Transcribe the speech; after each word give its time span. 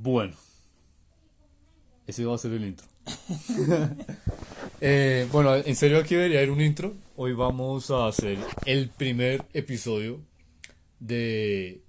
Bueno, 0.00 0.36
ese 2.06 2.24
va 2.24 2.36
a 2.36 2.38
ser 2.38 2.52
el 2.52 2.64
intro. 2.64 2.86
Eh, 4.80 5.26
bueno, 5.32 5.56
en 5.56 5.74
serio 5.74 5.98
aquí 5.98 6.14
debería 6.14 6.38
haber 6.38 6.52
un 6.52 6.60
intro. 6.60 6.94
Hoy 7.16 7.32
vamos 7.32 7.90
a 7.90 8.06
hacer 8.06 8.38
el 8.64 8.90
primer 8.90 9.44
episodio 9.52 10.20
de... 11.00 11.82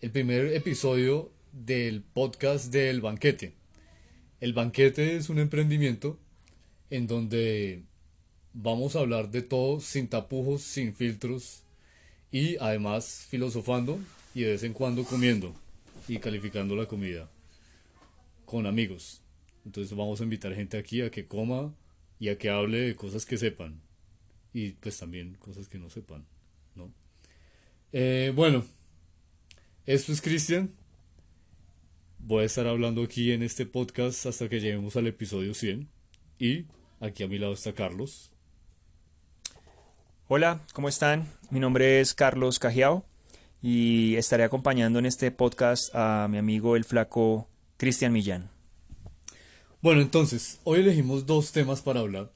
El 0.00 0.10
primer 0.12 0.54
episodio 0.54 1.30
del 1.52 2.00
podcast 2.00 2.72
del 2.72 3.02
banquete. 3.02 3.52
El 4.40 4.54
banquete 4.54 5.16
es 5.16 5.28
un 5.28 5.40
emprendimiento 5.40 6.18
en 6.88 7.06
donde 7.06 7.82
vamos 8.54 8.96
a 8.96 9.00
hablar 9.00 9.30
de 9.30 9.42
todo 9.42 9.80
sin 9.80 10.08
tapujos, 10.08 10.62
sin 10.62 10.94
filtros 10.94 11.64
y 12.32 12.56
además 12.60 13.26
filosofando 13.28 13.98
y 14.34 14.44
de 14.44 14.52
vez 14.52 14.62
en 14.62 14.72
cuando 14.72 15.04
comiendo 15.04 15.54
y 16.08 16.18
calificando 16.18 16.76
la 16.76 16.86
comida 16.86 17.28
con 18.44 18.66
amigos. 18.66 19.22
Entonces 19.64 19.96
vamos 19.96 20.20
a 20.20 20.24
invitar 20.24 20.54
gente 20.54 20.78
aquí 20.78 21.02
a 21.02 21.10
que 21.10 21.26
coma 21.26 21.74
y 22.18 22.28
a 22.28 22.38
que 22.38 22.50
hable 22.50 22.78
de 22.78 22.94
cosas 22.94 23.26
que 23.26 23.36
sepan. 23.36 23.80
Y 24.52 24.70
pues 24.72 24.98
también 24.98 25.34
cosas 25.34 25.68
que 25.68 25.78
no 25.78 25.90
sepan, 25.90 26.24
¿no? 26.74 26.92
Eh, 27.92 28.32
bueno, 28.34 28.64
esto 29.84 30.12
es 30.12 30.22
Cristian. 30.22 30.70
Voy 32.18 32.44
a 32.44 32.46
estar 32.46 32.66
hablando 32.66 33.02
aquí 33.02 33.32
en 33.32 33.42
este 33.42 33.66
podcast 33.66 34.26
hasta 34.26 34.48
que 34.48 34.60
lleguemos 34.60 34.96
al 34.96 35.06
episodio 35.06 35.52
100. 35.54 35.88
Y 36.38 36.66
aquí 37.00 37.22
a 37.22 37.28
mi 37.28 37.38
lado 37.38 37.52
está 37.52 37.72
Carlos. 37.72 38.30
Hola, 40.28 40.60
¿cómo 40.72 40.88
están? 40.88 41.28
Mi 41.50 41.60
nombre 41.60 42.00
es 42.00 42.14
Carlos 42.14 42.58
Cajiao 42.58 43.04
y 43.68 44.14
estaré 44.14 44.44
acompañando 44.44 45.00
en 45.00 45.06
este 45.06 45.32
podcast 45.32 45.92
a 45.92 46.28
mi 46.30 46.38
amigo 46.38 46.76
el 46.76 46.84
flaco 46.84 47.48
Cristian 47.78 48.12
Millán. 48.12 48.48
Bueno, 49.82 50.02
entonces, 50.02 50.60
hoy 50.62 50.78
elegimos 50.78 51.26
dos 51.26 51.50
temas 51.50 51.82
para 51.82 51.98
hablar. 51.98 52.30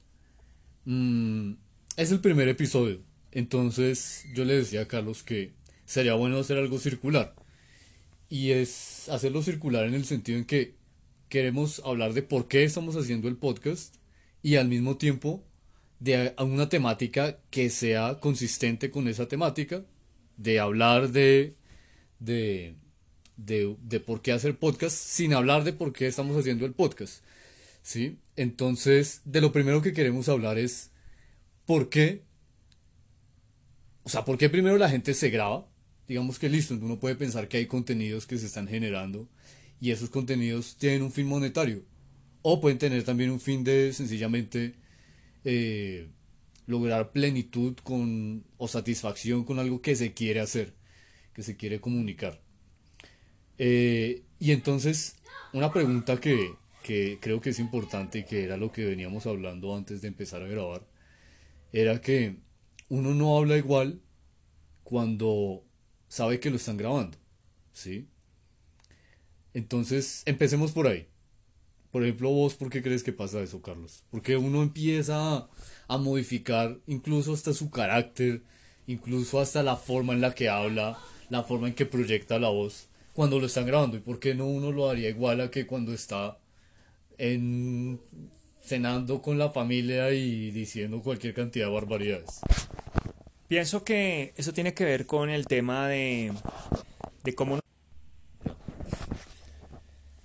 Mm, 0.83 1.53
es 1.95 2.11
el 2.11 2.19
primer 2.19 2.49
episodio, 2.49 2.99
entonces 3.31 4.25
yo 4.33 4.43
le 4.43 4.57
decía 4.57 4.81
a 4.81 4.87
Carlos 4.89 5.23
que 5.23 5.53
sería 5.85 6.15
bueno 6.15 6.37
hacer 6.37 6.57
algo 6.57 6.79
circular. 6.79 7.33
Y 8.27 8.51
es 8.51 9.07
hacerlo 9.07 9.41
circular 9.41 9.85
en 9.85 9.93
el 9.93 10.03
sentido 10.03 10.37
en 10.37 10.43
que 10.43 10.75
queremos 11.29 11.81
hablar 11.85 12.11
de 12.11 12.23
por 12.23 12.49
qué 12.49 12.65
estamos 12.65 12.97
haciendo 12.97 13.29
el 13.29 13.37
podcast 13.37 13.95
y 14.43 14.57
al 14.57 14.67
mismo 14.67 14.97
tiempo 14.97 15.41
de 16.01 16.35
una 16.39 16.67
temática 16.67 17.37
que 17.51 17.69
sea 17.69 18.19
consistente 18.19 18.91
con 18.91 19.07
esa 19.07 19.29
temática, 19.29 19.85
de 20.37 20.59
hablar 20.59 21.11
de, 21.11 21.55
de, 22.19 22.75
de, 23.37 23.75
de 23.81 23.99
por 23.99 24.21
qué 24.21 24.31
hacer 24.31 24.57
podcast 24.57 24.95
sin 24.95 25.33
hablar 25.33 25.63
de 25.63 25.73
por 25.73 25.93
qué 25.93 26.07
estamos 26.07 26.37
haciendo 26.37 26.65
el 26.65 26.73
podcast. 26.73 27.23
¿sí? 27.81 28.19
Entonces, 28.35 29.21
de 29.25 29.41
lo 29.41 29.51
primero 29.51 29.81
que 29.81 29.93
queremos 29.93 30.29
hablar 30.29 30.57
es 30.57 30.91
por 31.65 31.89
qué, 31.89 32.23
o 34.03 34.09
sea, 34.09 34.25
por 34.25 34.37
qué 34.37 34.49
primero 34.49 34.77
la 34.77 34.89
gente 34.89 35.13
se 35.13 35.29
graba. 35.29 35.67
Digamos 36.07 36.39
que 36.39 36.49
listo, 36.49 36.73
uno 36.73 36.99
puede 36.99 37.15
pensar 37.15 37.47
que 37.47 37.57
hay 37.57 37.67
contenidos 37.67 38.27
que 38.27 38.37
se 38.37 38.47
están 38.47 38.67
generando 38.67 39.29
y 39.79 39.91
esos 39.91 40.09
contenidos 40.09 40.75
tienen 40.77 41.03
un 41.03 41.11
fin 41.11 41.27
monetario. 41.27 41.83
O 42.41 42.59
pueden 42.59 42.79
tener 42.79 43.03
también 43.03 43.29
un 43.31 43.39
fin 43.39 43.63
de 43.63 43.93
sencillamente 43.93 44.75
eh, 45.45 46.09
lograr 46.65 47.11
plenitud 47.11 47.75
con, 47.83 48.45
o 48.57 48.67
satisfacción 48.67 49.43
con 49.43 49.59
algo 49.59 49.81
que 49.81 49.95
se 49.95 50.13
quiere 50.13 50.39
hacer, 50.39 50.73
que 51.33 51.43
se 51.43 51.57
quiere 51.57 51.79
comunicar. 51.81 52.41
Eh, 53.57 54.23
y 54.39 54.51
entonces, 54.51 55.15
una 55.53 55.71
pregunta 55.71 56.19
que, 56.19 56.55
que 56.83 57.19
creo 57.21 57.41
que 57.41 57.51
es 57.51 57.59
importante 57.59 58.19
y 58.19 58.25
que 58.25 58.43
era 58.43 58.57
lo 58.57 58.71
que 58.71 58.85
veníamos 58.85 59.25
hablando 59.27 59.75
antes 59.75 60.01
de 60.01 60.07
empezar 60.07 60.41
a 60.41 60.47
grabar, 60.47 60.87
era 61.71 62.01
que 62.01 62.37
uno 62.89 63.13
no 63.13 63.37
habla 63.37 63.57
igual 63.57 64.01
cuando 64.83 65.63
sabe 66.07 66.39
que 66.39 66.49
lo 66.49 66.57
están 66.57 66.77
grabando, 66.77 67.17
¿sí? 67.71 68.09
Entonces, 69.53 70.23
empecemos 70.25 70.71
por 70.71 70.87
ahí. 70.87 71.07
Por 71.91 72.03
ejemplo, 72.03 72.29
vos, 72.29 72.55
¿por 72.55 72.69
qué 72.69 72.81
crees 72.81 73.03
que 73.03 73.13
pasa 73.13 73.41
eso, 73.41 73.61
Carlos? 73.61 74.05
Porque 74.09 74.37
uno 74.37 74.63
empieza 74.63 75.49
a, 75.91 75.97
modificar 75.97 76.77
incluso 76.87 77.33
hasta 77.33 77.53
su 77.53 77.69
carácter, 77.69 78.41
incluso 78.87 79.39
hasta 79.39 79.63
la 79.63 79.75
forma 79.75 80.13
en 80.13 80.21
la 80.21 80.33
que 80.33 80.49
habla, 80.49 80.97
la 81.29 81.43
forma 81.43 81.67
en 81.67 81.75
que 81.75 81.85
proyecta 81.85 82.39
la 82.39 82.49
voz 82.49 82.87
cuando 83.13 83.39
lo 83.39 83.45
están 83.47 83.65
grabando. 83.65 83.97
¿Y 83.97 84.01
por 84.01 84.19
qué 84.19 84.35
no 84.35 84.45
uno 84.45 84.71
lo 84.71 84.89
haría 84.89 85.09
igual 85.09 85.41
a 85.41 85.51
que 85.51 85.67
cuando 85.67 85.93
está 85.93 86.37
en 87.17 87.99
cenando 88.63 89.21
con 89.21 89.37
la 89.37 89.49
familia 89.49 90.11
y 90.11 90.51
diciendo 90.51 91.01
cualquier 91.01 91.33
cantidad 91.33 91.65
de 91.67 91.73
barbaridades. 91.73 92.39
Pienso 93.47 93.83
que 93.83 94.33
eso 94.37 94.53
tiene 94.53 94.73
que 94.73 94.85
ver 94.85 95.05
con 95.05 95.29
el 95.29 95.45
tema 95.45 95.87
de, 95.87 96.31
de 97.23 97.35
cómo... 97.35 97.59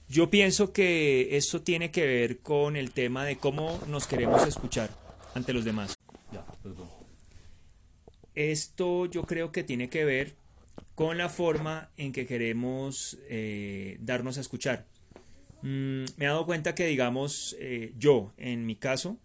Yo 0.08 0.30
pienso 0.30 0.72
que 0.72 1.36
esto 1.36 1.62
tiene 1.62 1.90
que 1.90 2.06
ver 2.06 2.38
con 2.38 2.76
el 2.76 2.92
tema 2.92 3.24
de 3.24 3.36
cómo 3.36 3.80
nos 3.88 4.06
queremos 4.06 4.46
escuchar 4.46 5.05
ante 5.36 5.52
los 5.52 5.64
demás. 5.64 5.98
Ya, 6.32 6.44
perdón. 6.62 6.88
Esto 8.34 9.06
yo 9.06 9.24
creo 9.24 9.52
que 9.52 9.62
tiene 9.62 9.88
que 9.88 10.04
ver 10.04 10.34
con 10.94 11.18
la 11.18 11.28
forma 11.28 11.90
en 11.96 12.12
que 12.12 12.26
queremos 12.26 13.18
eh, 13.28 13.98
darnos 14.00 14.38
a 14.38 14.40
escuchar. 14.40 14.86
Mm, 15.62 16.04
me 16.16 16.24
he 16.24 16.26
dado 16.26 16.46
cuenta 16.46 16.74
que, 16.74 16.86
digamos, 16.86 17.54
eh, 17.60 17.92
yo, 17.98 18.32
en 18.38 18.64
mi 18.64 18.76
caso, 18.76 19.18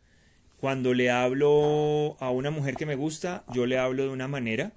cuando 0.59 0.93
le 0.93 1.09
hablo 1.09 2.17
a 2.19 2.29
una 2.29 2.51
mujer 2.51 2.75
que 2.75 2.85
me 2.85 2.95
gusta, 2.95 3.45
yo 3.53 3.65
le 3.65 3.77
hablo 3.77 4.03
de 4.03 4.09
una 4.09 4.27
manera, 4.27 4.73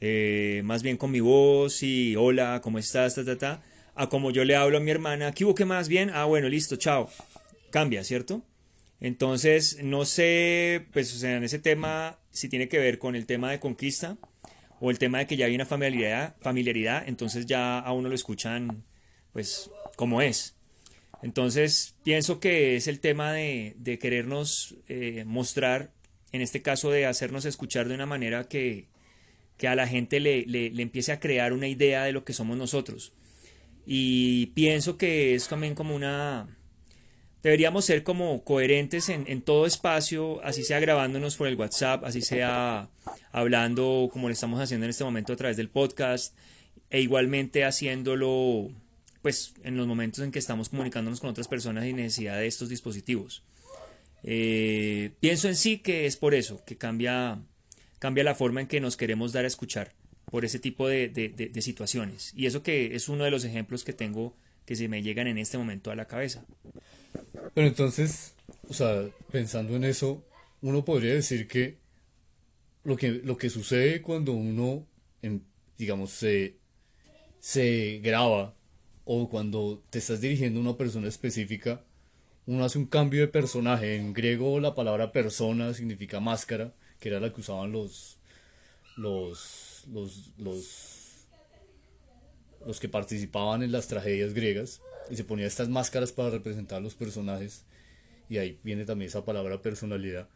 eh, 0.00 0.62
más 0.64 0.82
bien 0.82 0.96
con 0.96 1.10
mi 1.10 1.20
voz 1.20 1.82
y 1.82 2.16
hola, 2.16 2.60
¿cómo 2.62 2.78
estás? 2.78 3.14
Ta, 3.14 3.24
ta, 3.24 3.36
ta, 3.36 3.62
a 3.94 4.08
como 4.08 4.30
yo 4.30 4.44
le 4.44 4.56
hablo 4.56 4.78
a 4.78 4.80
mi 4.80 4.90
hermana, 4.90 5.32
¿qué 5.32 5.44
hubo 5.44 5.54
que 5.54 5.66
más 5.66 5.88
bien? 5.88 6.10
Ah, 6.14 6.24
bueno, 6.24 6.48
listo, 6.48 6.76
chao. 6.76 7.10
Cambia, 7.70 8.04
¿cierto? 8.04 8.42
Entonces, 9.02 9.82
no 9.82 10.04
sé, 10.04 10.86
pues, 10.92 11.12
o 11.12 11.18
sea, 11.18 11.36
en 11.36 11.42
ese 11.42 11.58
tema, 11.58 12.20
si 12.30 12.48
tiene 12.48 12.68
que 12.68 12.78
ver 12.78 13.00
con 13.00 13.16
el 13.16 13.26
tema 13.26 13.50
de 13.50 13.58
conquista 13.58 14.16
o 14.78 14.92
el 14.92 15.00
tema 15.00 15.18
de 15.18 15.26
que 15.26 15.36
ya 15.36 15.46
hay 15.46 15.56
una 15.56 15.66
familiaridad, 15.66 16.36
familiaridad 16.40 17.02
entonces 17.08 17.46
ya 17.46 17.80
a 17.80 17.92
uno 17.92 18.08
lo 18.08 18.14
escuchan, 18.14 18.84
pues, 19.32 19.70
como 19.96 20.22
es. 20.22 20.54
Entonces, 21.20 21.96
pienso 22.04 22.38
que 22.38 22.76
es 22.76 22.86
el 22.86 23.00
tema 23.00 23.32
de, 23.32 23.98
querernos 24.00 24.76
eh, 24.86 25.24
mostrar, 25.26 25.90
en 26.30 26.40
este 26.40 26.62
caso 26.62 26.92
de 26.92 27.06
hacernos 27.06 27.44
escuchar 27.44 27.88
de 27.88 27.96
una 27.96 28.06
manera 28.06 28.44
que, 28.46 28.86
que 29.56 29.66
a 29.66 29.74
la 29.74 29.88
gente 29.88 30.20
le, 30.20 30.46
le, 30.46 30.70
le, 30.70 30.82
empiece 30.82 31.10
a 31.10 31.18
crear 31.18 31.52
una 31.52 31.66
idea 31.66 32.04
de 32.04 32.12
lo 32.12 32.24
que 32.24 32.34
somos 32.34 32.56
nosotros. 32.56 33.12
Y 33.84 34.46
pienso 34.54 34.96
que 34.96 35.34
es 35.34 35.48
también 35.48 35.74
como 35.74 35.96
una... 35.96 36.56
Deberíamos 37.42 37.84
ser 37.84 38.04
como 38.04 38.44
coherentes 38.44 39.08
en, 39.08 39.24
en 39.26 39.42
todo 39.42 39.66
espacio, 39.66 40.40
así 40.44 40.62
sea 40.62 40.78
grabándonos 40.78 41.36
por 41.36 41.48
el 41.48 41.56
WhatsApp, 41.56 42.04
así 42.04 42.22
sea 42.22 42.88
hablando 43.32 44.08
como 44.12 44.28
lo 44.28 44.32
estamos 44.32 44.60
haciendo 44.60 44.86
en 44.86 44.90
este 44.90 45.02
momento 45.02 45.32
a 45.32 45.36
través 45.36 45.56
del 45.56 45.68
podcast, 45.68 46.36
e 46.90 47.00
igualmente 47.00 47.64
haciéndolo 47.64 48.70
pues 49.22 49.54
en 49.62 49.76
los 49.76 49.86
momentos 49.86 50.22
en 50.22 50.32
que 50.32 50.38
estamos 50.38 50.68
comunicándonos 50.68 51.20
con 51.20 51.30
otras 51.30 51.48
personas 51.48 51.86
y 51.86 51.92
necesidad 51.92 52.38
de 52.38 52.46
estos 52.46 52.68
dispositivos. 52.68 53.42
Eh, 54.24 55.12
pienso 55.20 55.48
en 55.48 55.56
sí 55.56 55.78
que 55.78 56.06
es 56.06 56.16
por 56.16 56.34
eso, 56.34 56.62
que 56.64 56.76
cambia, 56.76 57.40
cambia 57.98 58.24
la 58.24 58.34
forma 58.34 58.60
en 58.60 58.66
que 58.66 58.80
nos 58.80 58.96
queremos 58.96 59.32
dar 59.32 59.44
a 59.44 59.48
escuchar 59.48 59.92
por 60.30 60.44
ese 60.44 60.58
tipo 60.58 60.88
de, 60.88 61.08
de, 61.08 61.28
de, 61.28 61.48
de, 61.48 61.62
situaciones. 61.62 62.32
Y 62.36 62.46
eso 62.46 62.62
que 62.62 62.94
es 62.94 63.08
uno 63.08 63.24
de 63.24 63.30
los 63.30 63.44
ejemplos 63.44 63.84
que 63.84 63.92
tengo 63.92 64.34
que 64.64 64.76
se 64.76 64.88
me 64.88 65.02
llegan 65.02 65.26
en 65.26 65.38
este 65.38 65.58
momento 65.58 65.90
a 65.90 65.96
la 65.96 66.06
cabeza. 66.06 66.44
Pero 67.54 67.66
entonces, 67.66 68.34
o 68.68 68.74
sea, 68.74 69.08
pensando 69.30 69.76
en 69.76 69.84
eso, 69.84 70.24
uno 70.60 70.84
podría 70.84 71.14
decir 71.14 71.48
que 71.48 71.78
lo 72.84 72.96
que, 72.96 73.10
lo 73.10 73.36
que 73.36 73.50
sucede 73.50 74.02
cuando 74.02 74.32
uno, 74.32 74.86
digamos, 75.76 76.10
se, 76.10 76.56
se 77.40 78.00
graba 78.02 78.54
o 79.04 79.28
cuando 79.28 79.82
te 79.90 79.98
estás 79.98 80.20
dirigiendo 80.20 80.60
a 80.60 80.62
una 80.62 80.76
persona 80.76 81.08
específica, 81.08 81.84
uno 82.46 82.64
hace 82.64 82.78
un 82.78 82.86
cambio 82.86 83.20
de 83.20 83.28
personaje. 83.28 83.96
En 83.96 84.12
griego 84.12 84.58
la 84.60 84.74
palabra 84.74 85.12
persona 85.12 85.74
significa 85.74 86.20
máscara, 86.20 86.74
que 86.98 87.08
era 87.08 87.20
la 87.20 87.32
que 87.32 87.40
usaban 87.40 87.72
los 87.72 88.18
los 88.96 89.84
los 89.92 90.32
los, 90.38 91.26
los 92.66 92.80
que 92.80 92.88
participaban 92.88 93.62
en 93.62 93.72
las 93.72 93.88
tragedias 93.88 94.34
griegas 94.34 94.80
y 95.10 95.16
se 95.16 95.24
ponía 95.24 95.46
estas 95.46 95.68
máscaras 95.68 96.12
para 96.12 96.30
representar 96.30 96.78
a 96.78 96.80
los 96.80 96.94
personajes 96.94 97.64
y 98.28 98.38
ahí 98.38 98.58
viene 98.62 98.84
también 98.84 99.08
esa 99.08 99.24
palabra 99.24 99.60
personalidad. 99.62 100.28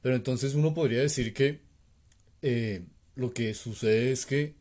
Pero 0.00 0.14
entonces 0.14 0.54
uno 0.54 0.74
podría 0.74 1.00
decir 1.00 1.34
que 1.34 1.60
eh, 2.42 2.84
lo 3.14 3.32
que 3.32 3.54
sucede 3.54 4.12
es 4.12 4.26
que 4.26 4.54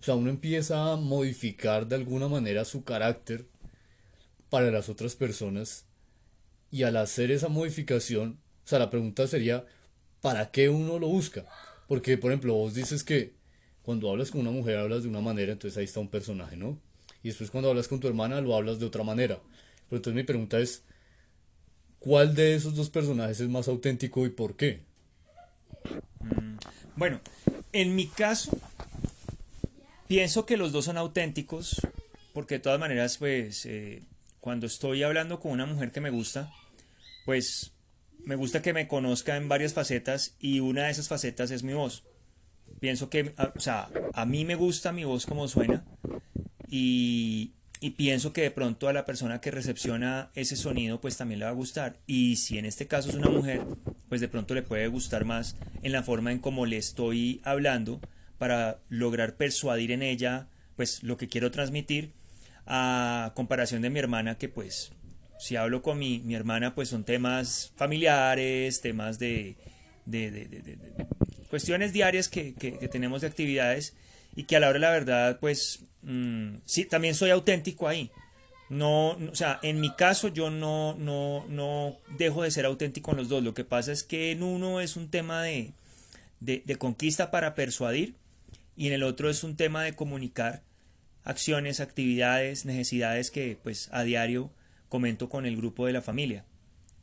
o 0.00 0.04
sea, 0.04 0.14
uno 0.14 0.30
empieza 0.30 0.92
a 0.92 0.96
modificar 0.96 1.86
de 1.86 1.96
alguna 1.96 2.28
manera 2.28 2.64
su 2.64 2.84
carácter 2.84 3.46
para 4.48 4.70
las 4.70 4.88
otras 4.88 5.16
personas 5.16 5.86
y 6.70 6.84
al 6.84 6.96
hacer 6.96 7.30
esa 7.30 7.48
modificación, 7.48 8.38
o 8.64 8.68
sea, 8.68 8.78
la 8.78 8.90
pregunta 8.90 9.26
sería, 9.26 9.66
¿para 10.20 10.50
qué 10.50 10.68
uno 10.68 10.98
lo 10.98 11.08
busca? 11.08 11.46
Porque, 11.88 12.16
por 12.16 12.30
ejemplo, 12.30 12.54
vos 12.54 12.74
dices 12.74 13.02
que 13.02 13.32
cuando 13.82 14.10
hablas 14.10 14.30
con 14.30 14.42
una 14.42 14.50
mujer 14.50 14.76
hablas 14.78 15.02
de 15.02 15.08
una 15.08 15.20
manera, 15.20 15.52
entonces 15.52 15.76
ahí 15.78 15.84
está 15.84 16.00
un 16.00 16.10
personaje, 16.10 16.56
¿no? 16.56 16.78
Y 17.22 17.28
después 17.28 17.50
cuando 17.50 17.70
hablas 17.70 17.88
con 17.88 18.00
tu 18.00 18.08
hermana 18.08 18.40
lo 18.40 18.54
hablas 18.54 18.78
de 18.78 18.86
otra 18.86 19.02
manera. 19.02 19.38
Pero 19.88 19.98
entonces 19.98 20.14
mi 20.14 20.22
pregunta 20.22 20.58
es, 20.58 20.82
¿cuál 21.98 22.34
de 22.34 22.54
esos 22.54 22.74
dos 22.74 22.90
personajes 22.90 23.40
es 23.40 23.48
más 23.48 23.68
auténtico 23.68 24.26
y 24.26 24.30
por 24.30 24.56
qué? 24.56 24.82
Mm, 26.20 26.56
bueno, 26.96 27.20
en 27.72 27.94
mi 27.94 28.06
caso, 28.06 28.56
pienso 30.06 30.46
que 30.46 30.56
los 30.56 30.72
dos 30.72 30.84
son 30.84 30.96
auténticos, 30.98 31.80
porque 32.32 32.56
de 32.56 32.60
todas 32.60 32.78
maneras, 32.78 33.18
pues, 33.18 33.66
eh, 33.66 34.02
cuando 34.40 34.66
estoy 34.66 35.02
hablando 35.02 35.40
con 35.40 35.52
una 35.52 35.66
mujer 35.66 35.90
que 35.90 36.00
me 36.00 36.10
gusta, 36.10 36.52
pues 37.24 37.72
me 38.24 38.36
gusta 38.36 38.62
que 38.62 38.72
me 38.72 38.88
conozca 38.88 39.36
en 39.36 39.48
varias 39.48 39.74
facetas 39.74 40.34
y 40.38 40.60
una 40.60 40.84
de 40.84 40.90
esas 40.90 41.08
facetas 41.08 41.50
es 41.50 41.62
mi 41.62 41.72
voz. 41.72 42.04
Pienso 42.80 43.10
que, 43.10 43.34
o 43.56 43.60
sea, 43.60 43.88
a 44.12 44.24
mí 44.24 44.44
me 44.44 44.54
gusta 44.54 44.92
mi 44.92 45.04
voz 45.04 45.26
como 45.26 45.48
suena 45.48 45.84
y, 46.70 47.52
pienso 47.96 48.32
que 48.32 48.42
de 48.42 48.50
pronto 48.50 48.88
a 48.88 48.92
la 48.92 49.04
persona 49.04 49.40
que 49.40 49.50
recepciona 49.50 50.30
ese 50.34 50.56
sonido 50.56 51.00
pues 51.00 51.16
también 51.16 51.38
le 51.38 51.44
va 51.44 51.52
a 51.52 51.54
gustar. 51.54 51.96
Y 52.06 52.36
si 52.36 52.58
en 52.58 52.64
este 52.64 52.86
caso 52.86 53.08
es 53.08 53.14
una 53.14 53.30
mujer 53.30 53.62
pues 54.08 54.20
de 54.20 54.28
pronto 54.28 54.54
le 54.54 54.62
puede 54.62 54.88
gustar 54.88 55.24
más 55.24 55.56
en 55.82 55.92
la 55.92 56.02
forma 56.02 56.32
en 56.32 56.40
cómo 56.40 56.66
le 56.66 56.76
estoy 56.76 57.40
hablando 57.44 58.00
para 58.38 58.78
lograr 58.88 59.36
persuadir 59.36 59.92
en 59.92 60.02
ella 60.02 60.48
pues 60.76 61.02
lo 61.02 61.16
que 61.16 61.28
quiero 61.28 61.50
transmitir 61.50 62.12
a 62.66 63.32
comparación 63.34 63.82
de 63.82 63.90
mi 63.90 63.98
hermana 63.98 64.36
que 64.36 64.48
pues 64.48 64.92
si 65.38 65.56
hablo 65.56 65.82
con 65.82 65.98
mi, 65.98 66.18
mi 66.20 66.34
hermana 66.34 66.74
pues 66.74 66.88
son 66.88 67.04
temas 67.04 67.72
familiares, 67.76 68.80
temas 68.80 69.18
de, 69.18 69.56
de, 70.04 70.30
de, 70.30 70.78
cuestiones 71.48 71.92
diarias 71.92 72.28
que, 72.28 72.54
que, 72.54 72.78
que 72.78 72.88
tenemos 72.88 73.22
de 73.22 73.28
actividades 73.28 73.94
y 74.34 74.44
que 74.44 74.56
a 74.56 74.60
la 74.60 74.68
hora 74.68 74.78
la 74.78 74.90
verdad 74.90 75.38
pues 75.40 75.84
Mm, 76.02 76.56
sí, 76.64 76.84
también 76.84 77.14
soy 77.14 77.30
auténtico 77.30 77.88
ahí. 77.88 78.10
No, 78.68 79.10
o 79.12 79.34
sea, 79.34 79.58
en 79.62 79.80
mi 79.80 79.94
caso 79.94 80.28
yo 80.28 80.50
no, 80.50 80.94
no, 80.94 81.46
no 81.48 81.96
dejo 82.18 82.42
de 82.42 82.50
ser 82.50 82.66
auténtico 82.66 83.12
en 83.12 83.16
los 83.16 83.28
dos. 83.28 83.42
Lo 83.42 83.54
que 83.54 83.64
pasa 83.64 83.92
es 83.92 84.02
que 84.04 84.30
en 84.30 84.42
uno 84.42 84.80
es 84.80 84.96
un 84.96 85.08
tema 85.08 85.42
de, 85.42 85.72
de, 86.40 86.62
de 86.64 86.76
conquista 86.76 87.30
para 87.30 87.54
persuadir 87.54 88.14
y 88.76 88.86
en 88.86 88.92
el 88.92 89.02
otro 89.02 89.30
es 89.30 89.42
un 89.42 89.56
tema 89.56 89.82
de 89.82 89.94
comunicar 89.94 90.62
acciones, 91.24 91.80
actividades, 91.80 92.64
necesidades 92.64 93.30
que 93.30 93.58
pues 93.62 93.88
a 93.92 94.02
diario 94.02 94.50
comento 94.88 95.28
con 95.28 95.46
el 95.46 95.56
grupo 95.56 95.86
de 95.86 95.92
la 95.94 96.02
familia. 96.02 96.44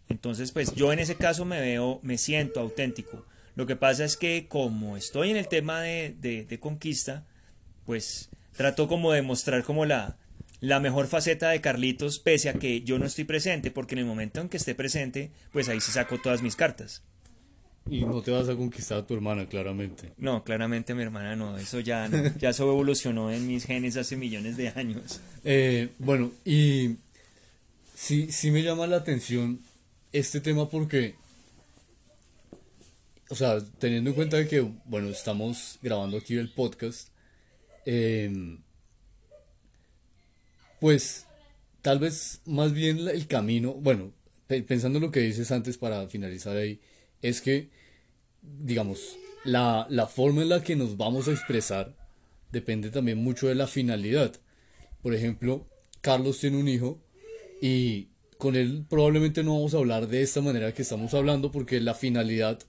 Entonces, 0.07 0.51
pues 0.51 0.73
yo 0.75 0.93
en 0.93 0.99
ese 0.99 1.15
caso 1.15 1.45
me 1.45 1.59
veo, 1.59 1.99
me 2.03 2.17
siento 2.17 2.59
auténtico. 2.59 3.25
Lo 3.55 3.65
que 3.65 3.75
pasa 3.75 4.05
es 4.05 4.17
que 4.17 4.47
como 4.47 4.97
estoy 4.97 5.31
en 5.31 5.37
el 5.37 5.47
tema 5.47 5.81
de, 5.81 6.15
de, 6.19 6.45
de 6.45 6.59
conquista, 6.59 7.25
pues 7.85 8.29
trato 8.55 8.87
como 8.87 9.11
de 9.11 9.21
mostrar 9.21 9.63
como 9.63 9.85
la, 9.85 10.17
la 10.61 10.79
mejor 10.79 11.07
faceta 11.07 11.49
de 11.49 11.61
Carlitos, 11.61 12.19
pese 12.19 12.49
a 12.49 12.53
que 12.53 12.81
yo 12.81 12.99
no 12.99 13.05
estoy 13.05 13.23
presente, 13.23 13.71
porque 13.71 13.95
en 13.95 13.99
el 13.99 14.05
momento 14.05 14.41
en 14.41 14.49
que 14.49 14.57
esté 14.57 14.75
presente, 14.75 15.31
pues 15.51 15.69
ahí 15.69 15.81
se 15.81 15.91
saco 15.91 16.19
todas 16.21 16.41
mis 16.41 16.55
cartas. 16.55 17.03
Y 17.87 18.03
no 18.03 18.21
te 18.23 18.31
vas 18.31 18.49
a 18.49 18.55
conquistar 18.55 18.97
a 18.97 19.05
tu 19.05 19.13
hermana, 19.13 19.47
claramente. 19.47 20.11
No, 20.17 20.43
claramente 20.43 20.95
mi 20.95 21.03
hermana 21.03 21.35
no, 21.35 21.57
eso 21.57 21.79
ya 21.81 22.07
no, 22.07 22.35
ya 22.39 22.49
eso 22.49 22.63
evolucionó 22.63 23.31
en 23.31 23.45
mis 23.45 23.65
genes 23.65 23.95
hace 23.95 24.17
millones 24.17 24.57
de 24.57 24.69
años. 24.69 25.21
Eh, 25.43 25.89
bueno, 25.99 26.31
y 26.43 26.95
sí, 27.93 28.31
sí 28.31 28.49
me 28.49 28.63
llama 28.63 28.87
la 28.87 28.97
atención 28.97 29.59
este 30.13 30.41
tema 30.41 30.67
porque, 30.67 31.13
o 33.29 33.35
sea, 33.35 33.57
teniendo 33.77 34.09
en 34.09 34.15
cuenta 34.15 34.47
que, 34.47 34.61
bueno, 34.85 35.09
estamos 35.09 35.77
grabando 35.83 36.17
aquí 36.17 36.37
el 36.37 36.51
podcast, 36.51 37.09
eh, 37.85 38.57
pues 40.79 41.25
tal 41.81 41.99
vez 41.99 42.41
más 42.45 42.73
bien 42.73 43.07
el 43.07 43.27
camino, 43.27 43.73
bueno, 43.73 44.11
pensando 44.47 44.97
en 44.97 45.03
lo 45.03 45.11
que 45.11 45.21
dices 45.21 45.51
antes 45.51 45.77
para 45.77 46.07
finalizar 46.07 46.55
ahí, 46.55 46.79
es 47.21 47.41
que, 47.41 47.69
digamos, 48.41 49.17
la, 49.43 49.87
la 49.89 50.07
forma 50.07 50.41
en 50.41 50.49
la 50.49 50.63
que 50.63 50.75
nos 50.75 50.97
vamos 50.97 51.27
a 51.27 51.31
expresar 51.31 51.95
depende 52.51 52.89
también 52.89 53.17
mucho 53.17 53.47
de 53.47 53.55
la 53.55 53.67
finalidad. 53.67 54.33
Por 55.01 55.13
ejemplo, 55.13 55.67
Carlos 56.01 56.39
tiene 56.39 56.57
un 56.57 56.67
hijo 56.67 56.99
y 57.61 58.07
con 58.37 58.55
él 58.55 58.85
probablemente 58.89 59.43
no 59.43 59.55
vamos 59.55 59.73
a 59.73 59.77
hablar 59.77 60.07
de 60.07 60.21
esta 60.21 60.41
manera 60.41 60.73
que 60.73 60.81
estamos 60.81 61.13
hablando 61.13 61.51
porque 61.51 61.79
la 61.79 61.93
finalidad 61.93 62.59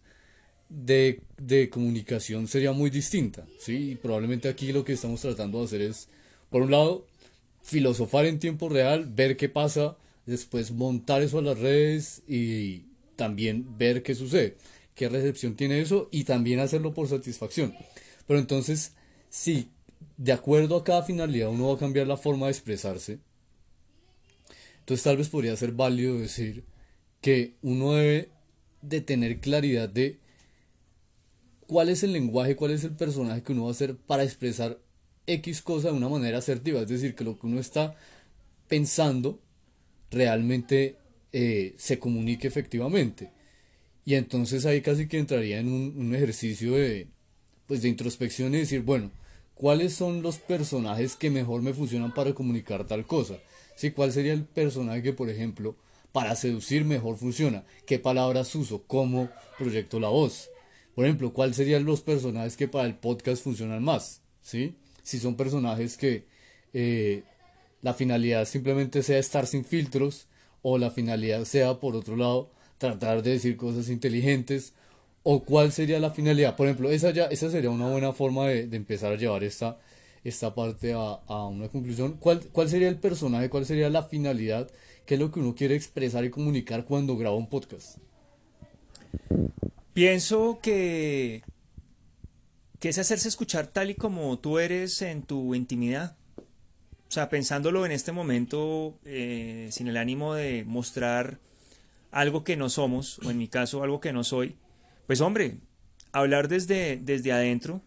de, 0.68 1.20
de, 1.38 1.70
comunicación 1.70 2.48
sería 2.48 2.72
muy 2.72 2.90
distinta, 2.90 3.46
¿sí? 3.58 3.92
Y 3.92 3.94
probablemente 3.96 4.48
aquí 4.48 4.72
lo 4.72 4.84
que 4.84 4.94
estamos 4.94 5.20
tratando 5.20 5.58
de 5.58 5.64
hacer 5.64 5.80
es, 5.82 6.08
por 6.50 6.62
un 6.62 6.70
lado, 6.70 7.06
filosofar 7.62 8.26
en 8.26 8.38
tiempo 8.38 8.68
real, 8.68 9.06
ver 9.06 9.36
qué 9.36 9.48
pasa, 9.48 9.96
después 10.26 10.72
montar 10.72 11.22
eso 11.22 11.38
a 11.38 11.42
las 11.42 11.58
redes 11.58 12.22
y 12.28 12.84
también 13.16 13.78
ver 13.78 14.02
qué 14.02 14.14
sucede, 14.14 14.56
qué 14.94 15.08
recepción 15.08 15.56
tiene 15.56 15.80
eso 15.80 16.08
y 16.10 16.24
también 16.24 16.60
hacerlo 16.60 16.94
por 16.94 17.08
satisfacción. 17.08 17.74
Pero 18.26 18.38
entonces, 18.40 18.92
si 19.30 19.70
de 20.16 20.32
acuerdo 20.32 20.76
a 20.76 20.84
cada 20.84 21.02
finalidad 21.02 21.48
uno 21.48 21.68
va 21.68 21.74
a 21.74 21.78
cambiar 21.78 22.06
la 22.06 22.16
forma 22.16 22.46
de 22.46 22.52
expresarse, 22.52 23.18
entonces 24.80 25.04
tal 25.04 25.16
vez 25.16 25.28
podría 25.28 25.56
ser 25.56 25.72
válido 25.72 26.18
decir 26.18 26.64
que 27.20 27.54
uno 27.62 27.94
debe 27.94 28.30
de 28.82 29.00
tener 29.00 29.40
claridad 29.40 29.88
de 29.88 30.18
cuál 31.66 31.88
es 31.88 32.02
el 32.02 32.12
lenguaje, 32.12 32.56
cuál 32.56 32.72
es 32.72 32.84
el 32.84 32.92
personaje 32.92 33.42
que 33.42 33.52
uno 33.52 33.64
va 33.64 33.68
a 33.68 33.72
hacer 33.72 33.96
para 33.96 34.24
expresar 34.24 34.78
X 35.26 35.62
cosa 35.62 35.88
de 35.88 35.94
una 35.94 36.08
manera 36.08 36.38
asertiva. 36.38 36.80
Es 36.80 36.88
decir, 36.88 37.14
que 37.14 37.24
lo 37.24 37.38
que 37.38 37.46
uno 37.46 37.60
está 37.60 37.96
pensando 38.68 39.40
realmente 40.10 40.96
eh, 41.32 41.74
se 41.76 41.98
comunique 41.98 42.46
efectivamente. 42.48 43.30
Y 44.04 44.14
entonces 44.14 44.66
ahí 44.66 44.82
casi 44.82 45.08
que 45.08 45.18
entraría 45.18 45.58
en 45.58 45.68
un, 45.68 46.14
ejercicio 46.14 46.74
de, 46.74 47.08
pues 47.66 47.82
de 47.82 47.88
introspección 47.88 48.54
y 48.54 48.58
decir, 48.58 48.82
bueno, 48.82 49.10
¿cuáles 49.54 49.94
son 49.94 50.22
los 50.22 50.38
personajes 50.38 51.16
que 51.16 51.30
mejor 51.30 51.62
me 51.62 51.74
funcionan 51.74 52.14
para 52.14 52.32
comunicar 52.32 52.86
tal 52.86 53.04
cosa? 53.04 53.38
¿Sí? 53.76 53.90
¿Cuál 53.90 54.12
sería 54.12 54.32
el 54.32 54.44
personaje 54.44 55.02
que, 55.02 55.12
por 55.12 55.28
ejemplo, 55.28 55.76
para 56.12 56.36
seducir 56.36 56.84
mejor 56.84 57.16
funciona? 57.16 57.64
¿Qué 57.84 57.98
palabras 57.98 58.54
uso? 58.54 58.84
¿Cómo 58.86 59.28
proyecto 59.58 59.98
la 59.98 60.08
voz? 60.08 60.48
Por 60.96 61.04
ejemplo, 61.04 61.34
¿cuáles 61.34 61.56
serían 61.56 61.84
los 61.84 62.00
personajes 62.00 62.56
que 62.56 62.68
para 62.68 62.86
el 62.86 62.94
podcast 62.94 63.44
funcionan 63.44 63.84
más? 63.84 64.22
¿Sí? 64.40 64.76
Si 65.02 65.18
son 65.18 65.36
personajes 65.36 65.98
que 65.98 66.24
eh, 66.72 67.22
la 67.82 67.92
finalidad 67.92 68.46
simplemente 68.46 69.02
sea 69.02 69.18
estar 69.18 69.46
sin 69.46 69.66
filtros 69.66 70.26
o 70.62 70.78
la 70.78 70.90
finalidad 70.90 71.44
sea, 71.44 71.80
por 71.80 71.96
otro 71.96 72.16
lado, 72.16 72.50
tratar 72.78 73.22
de 73.22 73.32
decir 73.32 73.58
cosas 73.58 73.90
inteligentes 73.90 74.72
o 75.22 75.44
cuál 75.44 75.70
sería 75.70 76.00
la 76.00 76.12
finalidad. 76.12 76.56
Por 76.56 76.66
ejemplo, 76.66 76.90
esa, 76.90 77.10
ya, 77.10 77.26
esa 77.26 77.50
sería 77.50 77.68
una 77.68 77.90
buena 77.90 78.14
forma 78.14 78.48
de, 78.48 78.66
de 78.66 78.76
empezar 78.78 79.12
a 79.12 79.16
llevar 79.16 79.44
esta, 79.44 79.78
esta 80.24 80.54
parte 80.54 80.94
a, 80.94 81.20
a, 81.26 81.46
una 81.46 81.68
conclusión. 81.68 82.16
¿Cuál, 82.18 82.40
¿Cuál 82.52 82.70
sería 82.70 82.88
el 82.88 82.96
personaje? 82.96 83.50
¿Cuál 83.50 83.66
sería 83.66 83.90
la 83.90 84.04
finalidad? 84.04 84.70
¿Qué 85.04 85.14
es 85.14 85.20
lo 85.20 85.30
que 85.30 85.40
uno 85.40 85.54
quiere 85.54 85.76
expresar 85.76 86.24
y 86.24 86.30
comunicar 86.30 86.86
cuando 86.86 87.18
graba 87.18 87.36
un 87.36 87.50
podcast? 87.50 87.98
Pienso 89.96 90.58
que, 90.60 91.42
que 92.80 92.90
es 92.90 92.98
hacerse 92.98 93.28
escuchar 93.28 93.68
tal 93.68 93.88
y 93.88 93.94
como 93.94 94.38
tú 94.38 94.58
eres 94.58 95.00
en 95.00 95.22
tu 95.22 95.54
intimidad. 95.54 96.18
O 96.36 97.10
sea, 97.10 97.30
pensándolo 97.30 97.86
en 97.86 97.92
este 97.92 98.12
momento, 98.12 98.98
eh, 99.06 99.70
sin 99.72 99.88
el 99.88 99.96
ánimo 99.96 100.34
de 100.34 100.66
mostrar 100.66 101.38
algo 102.10 102.44
que 102.44 102.58
no 102.58 102.68
somos, 102.68 103.20
o 103.20 103.30
en 103.30 103.38
mi 103.38 103.48
caso 103.48 103.82
algo 103.82 104.02
que 104.02 104.12
no 104.12 104.22
soy, 104.22 104.56
pues 105.06 105.22
hombre, 105.22 105.60
hablar 106.12 106.48
desde, 106.48 106.98
desde 106.98 107.32
adentro, 107.32 107.80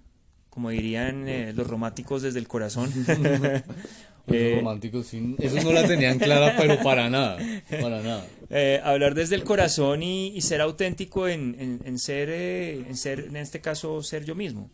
como 0.49 0.71
dirían 0.71 1.27
eh, 1.27 1.53
los 1.53 1.67
románticos 1.67 2.23
desde 2.23 2.39
el 2.39 2.47
corazón. 2.47 2.91
eh, 4.31 4.55
románticos, 4.57 5.07
sí, 5.07 5.35
eso 5.39 5.61
no 5.63 5.71
la 5.71 5.87
tenían 5.87 6.19
clara, 6.19 6.55
pero 6.57 6.81
para 6.81 7.09
nada, 7.09 7.37
para 7.69 8.01
nada. 8.01 8.25
Eh, 8.49 8.79
hablar 8.83 9.15
desde 9.15 9.35
el 9.35 9.43
corazón 9.43 10.03
y, 10.03 10.27
y 10.29 10.41
ser 10.41 10.61
auténtico 10.61 11.27
en, 11.27 11.55
en, 11.59 11.81
en 11.85 11.99
ser, 11.99 12.29
eh, 12.31 12.73
en 12.87 12.95
ser, 12.95 13.19
en 13.19 13.37
este 13.37 13.61
caso, 13.61 14.01
ser 14.03 14.25
yo 14.25 14.35
mismo. 14.35 14.69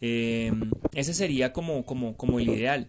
Eh, 0.00 0.52
ese 0.92 1.14
sería 1.14 1.52
como, 1.52 1.86
como, 1.86 2.16
como 2.16 2.38
el 2.38 2.50
ideal. 2.50 2.88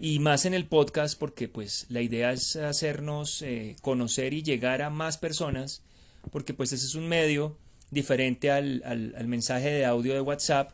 Y 0.00 0.18
más 0.20 0.46
en 0.46 0.54
el 0.54 0.64
podcast 0.64 1.18
porque 1.18 1.48
pues 1.48 1.86
la 1.88 2.00
idea 2.00 2.32
es 2.32 2.56
hacernos 2.56 3.42
eh, 3.42 3.76
conocer 3.82 4.32
y 4.32 4.42
llegar 4.42 4.80
a 4.80 4.90
más 4.90 5.18
personas 5.18 5.82
porque 6.30 6.54
pues 6.54 6.72
ese 6.72 6.86
es 6.86 6.94
un 6.94 7.08
medio 7.08 7.58
diferente 7.90 8.50
al, 8.50 8.82
al, 8.84 9.14
al 9.16 9.26
mensaje 9.26 9.70
de 9.70 9.84
audio 9.84 10.14
de 10.14 10.20
WhatsApp 10.20 10.70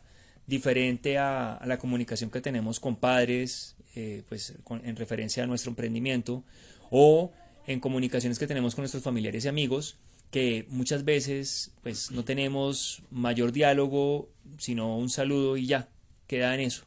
diferente 0.47 1.17
a, 1.17 1.59
la 1.65 1.77
comunicación 1.77 2.29
que 2.29 2.41
tenemos 2.41 2.79
con 2.79 2.95
padres, 2.95 3.74
eh, 3.95 4.23
pues 4.27 4.53
en 4.83 4.95
referencia 4.95 5.43
a 5.43 5.47
nuestro 5.47 5.71
emprendimiento, 5.71 6.43
o 6.91 7.31
en 7.67 7.79
comunicaciones 7.79 8.37
que 8.39 8.47
tenemos 8.47 8.75
con 8.75 8.83
nuestros 8.83 9.03
familiares 9.03 9.45
y 9.45 9.47
amigos, 9.47 9.95
que 10.31 10.65
muchas 10.69 11.05
veces 11.05 11.71
pues 11.81 12.11
no 12.11 12.25
tenemos 12.25 13.01
mayor 13.09 13.51
diálogo, 13.51 14.29
sino 14.57 14.97
un 14.97 15.09
saludo 15.09 15.57
y 15.57 15.67
ya, 15.67 15.89
queda 16.27 16.53
en 16.55 16.61
eso. 16.61 16.83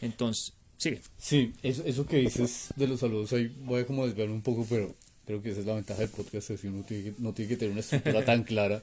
Entonces, 0.00 0.54
sigue. 0.76 1.00
Sí, 1.18 1.52
eso, 1.62 1.82
eso 1.84 2.06
que 2.06 2.18
dices 2.18 2.68
de 2.76 2.88
los 2.88 3.00
saludos, 3.00 3.32
ahí 3.32 3.54
voy 3.64 3.82
a 3.82 3.86
como 3.86 4.06
desviarme 4.06 4.34
un 4.34 4.42
poco, 4.42 4.66
pero 4.68 4.94
creo 5.26 5.42
que 5.42 5.50
esa 5.50 5.60
es 5.60 5.66
la 5.66 5.74
ventaja 5.74 6.00
del 6.00 6.10
podcast, 6.10 6.50
es 6.50 6.60
que 6.60 6.68
uno 6.68 6.84
tiene 6.84 7.04
que, 7.04 7.14
no 7.18 7.32
tiene 7.32 7.48
que 7.48 7.56
tener 7.56 7.72
una 7.72 7.80
estructura 7.80 8.24
tan 8.24 8.42
clara. 8.44 8.82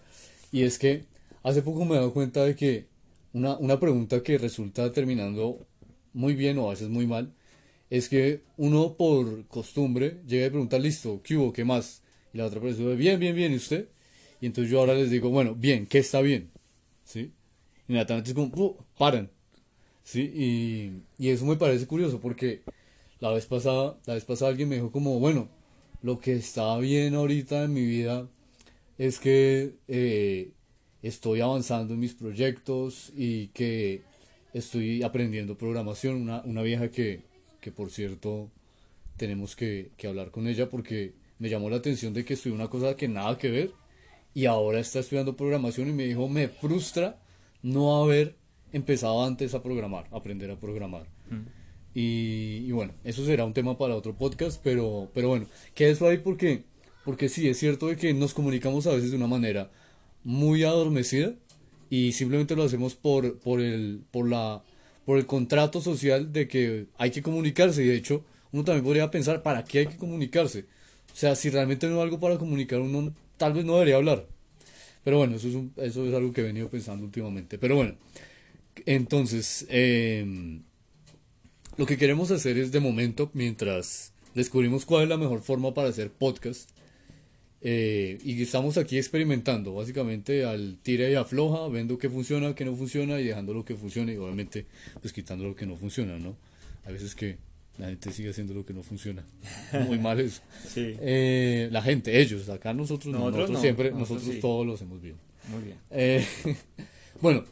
Y 0.51 0.63
es 0.63 0.79
que 0.79 1.03
hace 1.43 1.61
poco 1.61 1.85
me 1.85 1.95
he 1.95 1.99
dado 1.99 2.13
cuenta 2.13 2.43
de 2.43 2.55
que 2.55 2.87
una, 3.33 3.57
una 3.57 3.79
pregunta 3.79 4.21
que 4.23 4.37
resulta 4.37 4.91
terminando 4.91 5.65
muy 6.13 6.33
bien 6.33 6.57
o 6.57 6.67
a 6.67 6.71
veces 6.71 6.89
muy 6.89 7.05
mal, 7.05 7.31
es 7.89 8.09
que 8.09 8.41
uno 8.57 8.95
por 8.95 9.47
costumbre 9.47 10.21
llega 10.27 10.47
y 10.47 10.49
pregunta, 10.49 10.77
listo, 10.77 11.21
¿qué 11.23 11.37
hubo? 11.37 11.53
¿Qué 11.53 11.65
más? 11.65 12.03
Y 12.33 12.37
la 12.37 12.45
otra 12.45 12.61
persona 12.61 12.89
dice, 12.89 12.97
bien, 12.97 13.19
bien, 13.19 13.35
bien, 13.35 13.53
¿y 13.53 13.55
usted? 13.55 13.89
Y 14.41 14.45
entonces 14.45 14.71
yo 14.71 14.79
ahora 14.79 14.93
les 14.93 15.09
digo, 15.09 15.29
bueno, 15.29 15.55
bien, 15.55 15.85
¿qué 15.87 15.99
está 15.99 16.21
bien? 16.21 16.49
¿Sí? 17.03 17.31
Inmediatamente 17.87 18.29
es 18.29 18.35
como, 18.35 18.51
uh, 18.55 18.77
paran. 18.97 19.29
¿Sí? 20.03 20.21
Y, 20.21 21.23
y, 21.23 21.29
eso 21.29 21.45
me 21.45 21.55
parece 21.55 21.85
curioso 21.85 22.19
porque 22.19 22.61
la 23.19 23.31
vez 23.31 23.45
pasada, 23.45 23.97
la 24.05 24.15
vez 24.15 24.25
pasada 24.25 24.49
alguien 24.49 24.69
me 24.69 24.75
dijo 24.75 24.91
como, 24.91 25.19
bueno, 25.19 25.49
lo 26.01 26.19
que 26.19 26.33
está 26.35 26.77
bien 26.77 27.15
ahorita 27.15 27.63
en 27.63 27.73
mi 27.73 27.85
vida 27.85 28.27
es 28.97 29.19
que 29.19 29.75
eh, 29.87 30.51
estoy 31.01 31.41
avanzando 31.41 31.93
en 31.93 31.99
mis 31.99 32.13
proyectos 32.13 33.11
y 33.15 33.47
que 33.47 34.03
estoy 34.53 35.03
aprendiendo 35.03 35.57
programación. 35.57 36.21
Una, 36.21 36.41
una 36.41 36.61
vieja 36.61 36.89
que, 36.89 37.21
que, 37.59 37.71
por 37.71 37.91
cierto, 37.91 38.49
tenemos 39.17 39.55
que, 39.55 39.91
que 39.97 40.07
hablar 40.07 40.31
con 40.31 40.47
ella 40.47 40.69
porque 40.69 41.13
me 41.39 41.49
llamó 41.49 41.69
la 41.69 41.77
atención 41.77 42.13
de 42.13 42.25
que 42.25 42.33
estudió 42.33 42.55
una 42.55 42.69
cosa 42.69 42.95
que 42.95 43.07
nada 43.07 43.37
que 43.37 43.49
ver 43.49 43.71
y 44.33 44.45
ahora 44.45 44.79
está 44.79 44.99
estudiando 44.99 45.35
programación 45.35 45.89
y 45.89 45.93
me 45.93 46.05
dijo, 46.05 46.27
me 46.29 46.47
frustra 46.47 47.19
no 47.61 48.01
haber 48.01 48.35
empezado 48.71 49.23
antes 49.23 49.53
a 49.53 49.63
programar, 49.63 50.07
aprender 50.11 50.51
a 50.51 50.59
programar. 50.59 51.07
Mm. 51.29 51.59
Y, 51.93 52.71
bueno, 52.71 52.93
eso 53.03 53.25
será 53.25 53.45
un 53.45 53.53
tema 53.53 53.77
para 53.77 53.95
otro 53.95 54.15
podcast, 54.15 54.61
pero, 54.63 55.09
pero 55.13 55.29
bueno, 55.29 55.47
que 55.73 55.89
eso 55.89 56.07
ahí 56.07 56.19
porque, 56.19 56.63
porque 57.03 57.29
sí, 57.29 57.47
es 57.47 57.57
cierto 57.57 57.87
de 57.87 57.97
que 57.97 58.13
nos 58.13 58.33
comunicamos 58.33 58.87
a 58.87 58.91
veces 58.91 59.11
de 59.11 59.17
una 59.17 59.27
manera 59.27 59.71
muy 60.23 60.63
adormecida 60.63 61.33
y 61.89 62.11
simplemente 62.11 62.55
lo 62.55 62.63
hacemos 62.63 62.95
por, 62.95 63.39
por, 63.39 63.59
el, 63.59 64.03
por, 64.11 64.29
la, 64.29 64.63
por 65.09 65.17
el 65.17 65.25
contrato 65.25 65.81
social 65.81 66.31
de 66.31 66.47
que 66.47 66.85
hay 66.99 67.09
que 67.09 67.23
comunicarse 67.23 67.83
y 67.83 67.87
de 67.87 67.95
hecho 67.95 68.23
uno 68.51 68.63
también 68.63 68.85
podría 68.85 69.09
pensar, 69.09 69.41
¿para 69.41 69.65
qué 69.65 69.79
hay 69.79 69.87
que 69.87 69.97
comunicarse? 69.97 70.65
O 71.11 71.15
sea, 71.15 71.33
si 71.33 71.49
realmente 71.49 71.87
no 71.87 71.95
hay 71.95 72.01
algo 72.03 72.19
para 72.19 72.37
comunicar, 72.37 72.79
uno 72.79 73.11
tal 73.37 73.53
vez 73.53 73.65
no 73.65 73.73
debería 73.73 73.95
hablar. 73.95 74.27
Pero 75.03 75.17
bueno, 75.17 75.37
eso 75.37 75.47
es, 75.47 75.55
eso 75.77 76.05
es 76.05 76.13
algo 76.13 76.31
que 76.31 76.41
he 76.41 76.43
venido 76.43 76.69
pensando 76.69 77.05
últimamente. 77.05 77.57
Pero 77.57 77.75
bueno, 77.75 77.95
entonces, 78.85 79.65
em, 79.69 80.61
lo 81.75 81.87
que 81.87 81.97
queremos 81.97 82.29
hacer 82.29 82.59
es 82.59 82.71
de 82.71 82.79
momento, 82.79 83.31
mientras 83.33 84.13
descubrimos 84.35 84.85
cuál 84.85 85.05
es 85.05 85.09
la 85.09 85.17
mejor 85.17 85.41
forma 85.41 85.73
para 85.73 85.89
hacer 85.89 86.11
podcast, 86.11 86.69
eh, 87.61 88.17
y 88.23 88.41
estamos 88.41 88.77
aquí 88.77 88.97
experimentando, 88.97 89.73
básicamente 89.73 90.45
al 90.45 90.77
tira 90.81 91.09
y 91.09 91.15
afloja, 91.15 91.67
viendo 91.67 91.97
qué 91.97 92.09
funciona, 92.09 92.55
qué 92.55 92.65
no 92.65 92.75
funciona 92.75 93.19
y 93.19 93.25
dejando 93.25 93.53
lo 93.53 93.65
que 93.65 93.75
funcione 93.75 94.13
y 94.13 94.17
obviamente 94.17 94.65
pues 95.01 95.13
quitando 95.13 95.43
lo 95.43 95.55
que 95.55 95.65
no 95.65 95.75
funciona, 95.75 96.17
¿no? 96.17 96.35
A 96.85 96.91
veces 96.91 97.15
que 97.15 97.37
la 97.79 97.87
gente 97.87 98.11
sigue 98.11 98.29
haciendo 98.29 98.53
lo 98.53 98.65
que 98.65 98.73
no 98.73 98.83
funciona. 98.83 99.25
Muy 99.87 99.97
mal 99.97 100.19
eso. 100.19 100.41
Eh, 100.75 101.69
la 101.71 101.81
gente, 101.81 102.19
ellos, 102.19 102.47
acá 102.49 102.73
nosotros, 102.73 103.13
nosotros, 103.13 103.59
siempre, 103.59 103.91
nosotros, 103.91 104.39
todos 104.41 104.65
lo 104.65 104.73
hacemos 104.73 105.01
bien. 105.01 105.15
Muy 105.47 105.63
bien. 105.63 105.77
Eh, 105.91 106.25
bueno, 107.21 107.45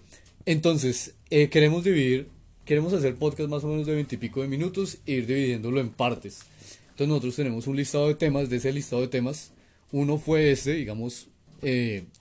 entonces, 0.45 1.15
eh, 1.29 1.49
queremos 1.49 1.83
dividir, 1.83 2.27
queremos 2.65 2.93
hacer 2.93 3.15
podcast 3.15 3.49
más 3.49 3.63
o 3.63 3.67
menos 3.67 3.87
de 3.87 3.95
veintipico 3.95 4.41
de 4.41 4.47
minutos 4.47 4.97
e 5.05 5.13
ir 5.13 5.27
dividiéndolo 5.27 5.79
en 5.79 5.89
partes. 5.89 6.41
Entonces 6.89 7.07
nosotros 7.07 7.35
tenemos 7.35 7.67
un 7.67 7.77
listado 7.77 8.07
de 8.07 8.15
temas, 8.15 8.49
de 8.49 8.57
ese 8.57 8.71
listado 8.73 9.01
de 9.01 9.07
temas, 9.07 9.51
uno 9.91 10.17
fue 10.17 10.51
este, 10.51 10.73
digamos, 10.73 11.27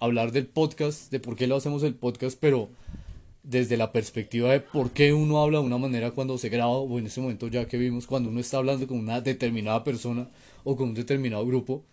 hablar 0.01 0.33
del 0.33 0.47
podcast, 0.47 1.11
de 1.11 1.21
por 1.21 1.37
qué 1.37 1.47
lo 1.47 1.57
hacemos 1.57 1.83
el 1.83 1.95
podcast, 1.95 2.39
pero 2.41 2.69
desde 3.47 3.77
la 3.77 3.93
perspectiva 3.93 4.51
de 4.51 4.61
por 4.61 4.91
qué 4.91 5.13
uno 5.13 5.41
habla 5.41 5.61
de 5.61 5.65
una 5.65 5.79
manera 5.79 6.11
cuando 6.11 6.37
se 6.37 6.49
graba 6.49 6.73
o 6.73 6.99
en 6.99 7.07
ese 7.07 7.21
momento 7.21 7.47
ya 7.47 7.69
que 7.69 7.79
vimos 7.79 8.07
cuando 8.07 8.29
uno 8.29 8.41
está 8.41 8.57
hablando 8.57 8.89
con 8.89 8.99
una 8.99 9.21
determinada 9.21 9.85
persona 9.85 10.29
o 10.65 10.77
con 10.77 10.89
un 10.89 10.95
determinado 10.95 11.47
grupo 11.47 11.85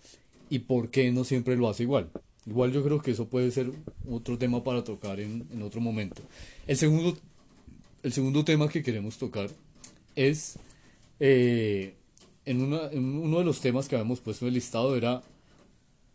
y 0.50 0.60
por 0.60 0.90
qué 0.90 1.12
no 1.12 1.24
siempre 1.24 1.56
lo 1.56 1.70
hace 1.70 1.84
igual. 1.84 2.10
Igual 2.48 2.72
yo 2.74 2.84
creo 2.84 3.02
que 3.02 3.12
eso 3.12 3.28
puede 3.28 3.52
ser 3.52 3.72
otro 4.10 4.38
tema 4.38 4.64
para 4.64 4.84
tocar 4.84 5.20
en, 5.20 5.46
en 5.54 5.62
otro 5.62 5.80
momento. 5.80 6.24
El 6.66 6.76
segundo, 6.76 7.16
el 8.02 8.12
segundo 8.12 8.44
tema 8.44 8.68
que 8.68 8.82
queremos 8.82 9.18
tocar 9.18 9.50
es 10.16 10.58
eh, 11.20 11.94
en, 12.46 12.64
una, 12.64 12.88
en 12.92 13.16
uno 13.16 13.38
de 13.38 13.46
los 13.46 13.62
temas 13.62 13.88
que 13.88 13.96
habíamos 13.96 14.20
puesto 14.20 14.46
en 14.46 14.50
el 14.50 14.56
listado 14.56 14.98
era 14.98 15.22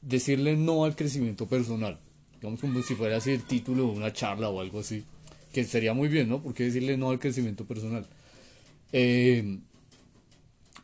decirle 0.02 0.56
no 0.56 0.84
al 0.84 0.96
crecimiento 0.96 1.46
personal. 1.46 1.98
Digamos 2.34 2.60
como 2.60 2.82
si 2.82 2.94
fuera 2.94 3.16
así 3.16 3.30
el 3.30 3.42
título 3.42 3.84
de 3.84 3.90
una 3.90 4.12
charla 4.12 4.48
o 4.48 4.60
algo 4.60 4.80
así 4.80 5.04
que 5.52 5.64
sería 5.64 5.94
muy 5.94 6.08
bien, 6.08 6.28
¿no? 6.28 6.42
Porque 6.42 6.64
decirle 6.64 6.96
no 6.96 7.10
al 7.10 7.18
crecimiento 7.18 7.64
personal. 7.64 8.06
Eh, 8.92 9.58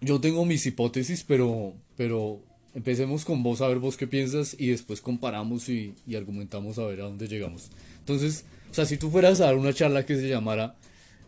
yo 0.00 0.20
tengo 0.20 0.44
mis 0.44 0.66
hipótesis, 0.66 1.24
pero, 1.26 1.74
pero 1.96 2.40
empecemos 2.74 3.24
con 3.24 3.42
vos 3.42 3.60
a 3.60 3.68
ver 3.68 3.78
vos 3.78 3.96
qué 3.96 4.06
piensas 4.06 4.56
y 4.58 4.68
después 4.68 5.00
comparamos 5.00 5.68
y, 5.68 5.94
argumentamos 6.16 6.78
a 6.78 6.86
ver 6.86 7.00
a 7.00 7.04
dónde 7.04 7.28
llegamos. 7.28 7.70
Entonces, 8.00 8.44
o 8.70 8.74
sea, 8.74 8.86
si 8.86 8.96
tú 8.96 9.10
fueras 9.10 9.40
a 9.40 9.46
dar 9.46 9.56
una 9.56 9.72
charla 9.72 10.04
que 10.04 10.16
se 10.16 10.28
llamara 10.28 10.76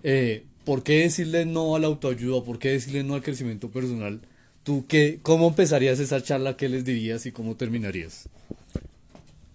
eh, 0.03 0.45
¿Por 0.65 0.83
qué 0.83 1.03
decirle 1.03 1.47
no 1.47 1.77
a 1.77 1.79
la 1.79 1.87
autoayuda? 1.87 2.43
¿Por 2.43 2.59
qué 2.59 2.71
decirle 2.71 3.05
no 3.05 3.15
al 3.15 3.23
crecimiento 3.23 3.71
personal? 3.71 4.21
¿Tú 4.67 4.85
qué, 4.89 5.21
cómo 5.23 5.47
empezarías 5.47 6.01
esa 6.01 6.21
charla? 6.21 6.57
¿Qué 6.57 6.69
les 6.69 6.85
dirías 6.85 7.25
y 7.25 7.31
cómo 7.31 7.55
terminarías? 7.55 8.29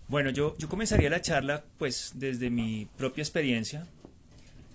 Bueno, 0.08 0.30
yo, 0.30 0.56
yo 0.58 0.70
comenzaría 0.70 1.10
la 1.10 1.22
charla 1.22 1.66
pues 1.78 2.14
desde 2.16 2.50
mi 2.50 2.88
propia 2.98 3.22
experiencia. 3.22 3.86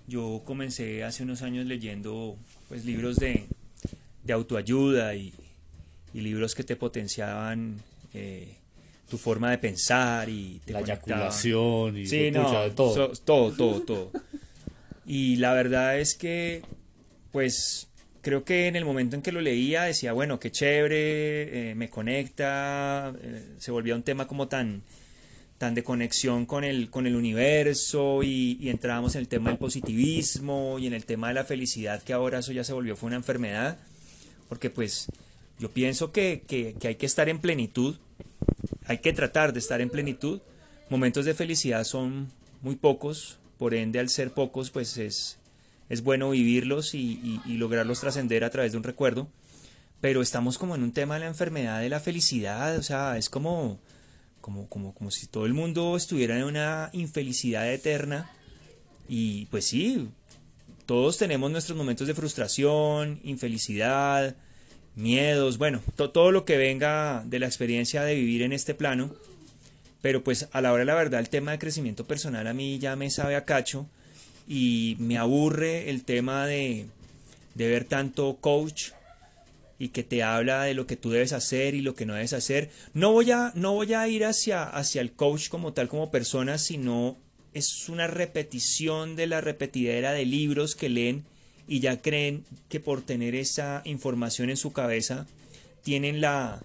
Yo 0.07 0.43
comencé 0.45 1.03
hace 1.03 1.23
unos 1.23 1.41
años 1.41 1.65
leyendo 1.65 2.37
pues 2.69 2.85
libros 2.85 3.15
de, 3.15 3.47
autoayuda 4.31 5.15
y, 5.15 5.33
libros 6.13 6.53
que 6.53 6.63
te 6.63 6.75
potenciaban 6.75 7.81
eh, 8.13 8.57
tu 9.09 9.17
forma 9.17 9.49
de 9.49 9.57
pensar 9.57 10.29
y 10.29 10.61
la 10.67 10.81
eyaculación 10.81 11.97
y 11.97 12.05
sí, 12.05 12.29
no, 12.29 12.43
todo. 12.75 13.11
todo, 13.25 13.51
todo, 13.53 13.81
todo. 13.81 14.11
Y 15.03 15.37
la 15.37 15.53
verdad 15.53 15.99
es 15.99 16.13
que 16.13 16.61
pues 17.31 17.87
creo 18.27 18.43
que 18.43 18.67
en 18.67 18.75
el 18.75 18.83
momento 18.83 19.15
en 19.15 19.21
que 19.21 19.31
lo 19.31 19.39
leía 19.39 19.83
decía, 19.83 20.11
bueno, 20.11 20.37
qué 20.37 20.51
chévere, 20.51 21.71
eh, 21.71 21.75
me 21.75 21.89
conecta, 21.89 23.13
eh, 23.21 23.55
se 23.57 23.71
volvía 23.71 23.95
un 23.95 24.03
tema 24.03 24.27
como 24.27 24.49
tan 24.49 24.83
tan 25.57 25.73
de 25.73 25.81
conexión 25.81 26.45
con 26.45 26.65
el, 26.65 26.89
con 26.89 27.07
el 27.07 27.15
universo 27.15 28.23
y, 28.23 28.57
y 28.59 28.69
entrábamos 28.69 29.15
en 29.15 29.21
el 29.21 29.29
tema 29.29 29.49
del 29.49 29.57
positivismo 29.57 30.77
y 30.77 30.87
en 30.87 30.93
el 30.93 31.05
tema 31.05 31.29
de 31.29 31.35
la 31.35 31.45
felicidad, 31.45 32.03
que 32.03 32.11
ahora 32.11 32.39
eso 32.39 32.51
ya 32.51 32.65
se 32.65 32.73
volvió 32.73 32.97
fue 32.97 33.07
una 33.07 33.15
enfermedad, 33.15 33.79
porque 34.49 34.69
pues 34.69 35.07
yo 35.57 35.71
pienso 35.71 36.11
que, 36.11 36.43
que, 36.45 36.75
que 36.77 36.89
hay 36.89 36.95
que 36.95 37.05
estar 37.05 37.29
en 37.29 37.39
plenitud, 37.39 37.95
hay 38.87 38.97
que 38.97 39.13
tratar 39.13 39.53
de 39.53 39.59
estar 39.59 39.79
en 39.79 39.89
plenitud, 39.89 40.41
momentos 40.89 41.23
de 41.23 41.33
felicidad 41.33 41.85
son 41.85 42.29
muy 42.61 42.75
pocos, 42.75 43.39
por 43.57 43.73
ende 43.73 43.99
al 43.99 44.09
ser 44.09 44.31
pocos 44.31 44.69
pues 44.69 44.97
es, 44.97 45.37
es 45.89 46.03
bueno 46.03 46.29
vivirlos 46.29 46.93
y, 46.93 47.41
lograrlos 47.45 47.99
trascender 48.01 48.43
a 48.43 48.49
través 48.49 48.71
de 48.71 48.77
un 48.77 48.83
recuerdo, 48.83 49.27
pero 50.01 50.21
estamos 50.21 50.57
como 50.57 50.75
en 50.75 50.83
un 50.83 50.91
tema 50.91 51.15
de 51.15 51.21
la 51.21 51.27
enfermedad 51.27 51.81
de 51.81 51.89
la 51.89 51.99
felicidad, 51.99 52.77
o 52.77 52.83
sea, 52.83 53.17
es 53.17 53.29
como 53.29 53.79
como, 54.47 54.69
como, 54.69 54.93
como 54.93 55.11
si 55.11 55.27
todo 55.27 55.45
el 55.45 55.53
mundo 55.53 55.97
estuviera 55.97 56.37
en 56.37 56.45
una 56.45 56.89
infelicidad 56.93 57.69
eterna. 57.69 58.31
Y 59.09 59.45
pues 59.47 59.65
sí, 59.65 60.07
todos 60.85 61.17
tenemos 61.17 61.51
nuestros 61.51 61.77
momentos 61.77 62.07
de 62.07 62.13
frustración, 62.13 63.19
infelicidad, 63.25 64.37
miedos, 64.95 65.57
bueno, 65.57 65.81
todo 65.97 66.31
lo 66.31 66.45
que 66.45 66.55
venga 66.55 67.23
de 67.25 67.39
la 67.39 67.45
experiencia 67.45 68.03
de 68.03 68.15
vivir 68.15 68.41
en 68.41 68.53
este 68.53 68.73
plano. 68.73 69.13
Pero 70.01 70.23
pues 70.23 70.47
a 70.53 70.61
la 70.61 70.71
hora 70.71 70.81
de 70.81 70.85
la 70.85 70.95
verdad 70.95 71.19
el 71.19 71.27
tema 71.27 71.51
de 71.51 71.59
crecimiento 71.59 72.07
personal 72.07 72.47
a 72.47 72.53
mí 72.53 72.79
ya 72.79 72.95
me 72.95 73.09
sabe 73.09 73.35
a 73.35 73.43
cacho 73.43 73.89
y 74.47 74.95
me 74.99 75.17
aburre 75.17 75.89
el 75.89 76.03
tema 76.03 76.45
de, 76.45 76.87
de 77.55 77.67
ver 77.67 77.85
tanto 77.85 78.37
coach 78.39 78.91
y 79.79 79.89
que 79.89 80.03
te 80.03 80.23
habla 80.23 80.63
de 80.63 80.73
lo 80.73 80.87
que 80.87 80.95
tú 80.95 81.11
debes 81.11 81.33
hacer 81.33 81.75
y 81.75 81.81
lo 81.81 81.95
que 81.95 82.05
no 82.05 82.15
debes 82.15 82.33
hacer. 82.33 82.71
No 82.93 83.11
voy 83.11 83.31
a, 83.31 83.51
no 83.55 83.73
voy 83.73 83.93
a 83.93 84.07
ir 84.07 84.25
hacia, 84.25 84.63
hacia 84.63 85.01
el 85.01 85.11
coach 85.11 85.49
como 85.49 85.73
tal, 85.73 85.87
como 85.87 86.09
persona, 86.09 86.57
sino 86.57 87.17
es 87.53 87.89
una 87.89 88.07
repetición 88.07 89.15
de 89.15 89.27
la 89.27 89.41
repetidera 89.41 90.11
de 90.11 90.25
libros 90.25 90.75
que 90.75 90.89
leen 90.89 91.25
y 91.67 91.79
ya 91.79 92.01
creen 92.01 92.45
que 92.69 92.79
por 92.79 93.01
tener 93.01 93.35
esa 93.35 93.81
información 93.85 94.49
en 94.49 94.57
su 94.57 94.71
cabeza 94.71 95.27
tienen 95.83 96.21
la, 96.21 96.61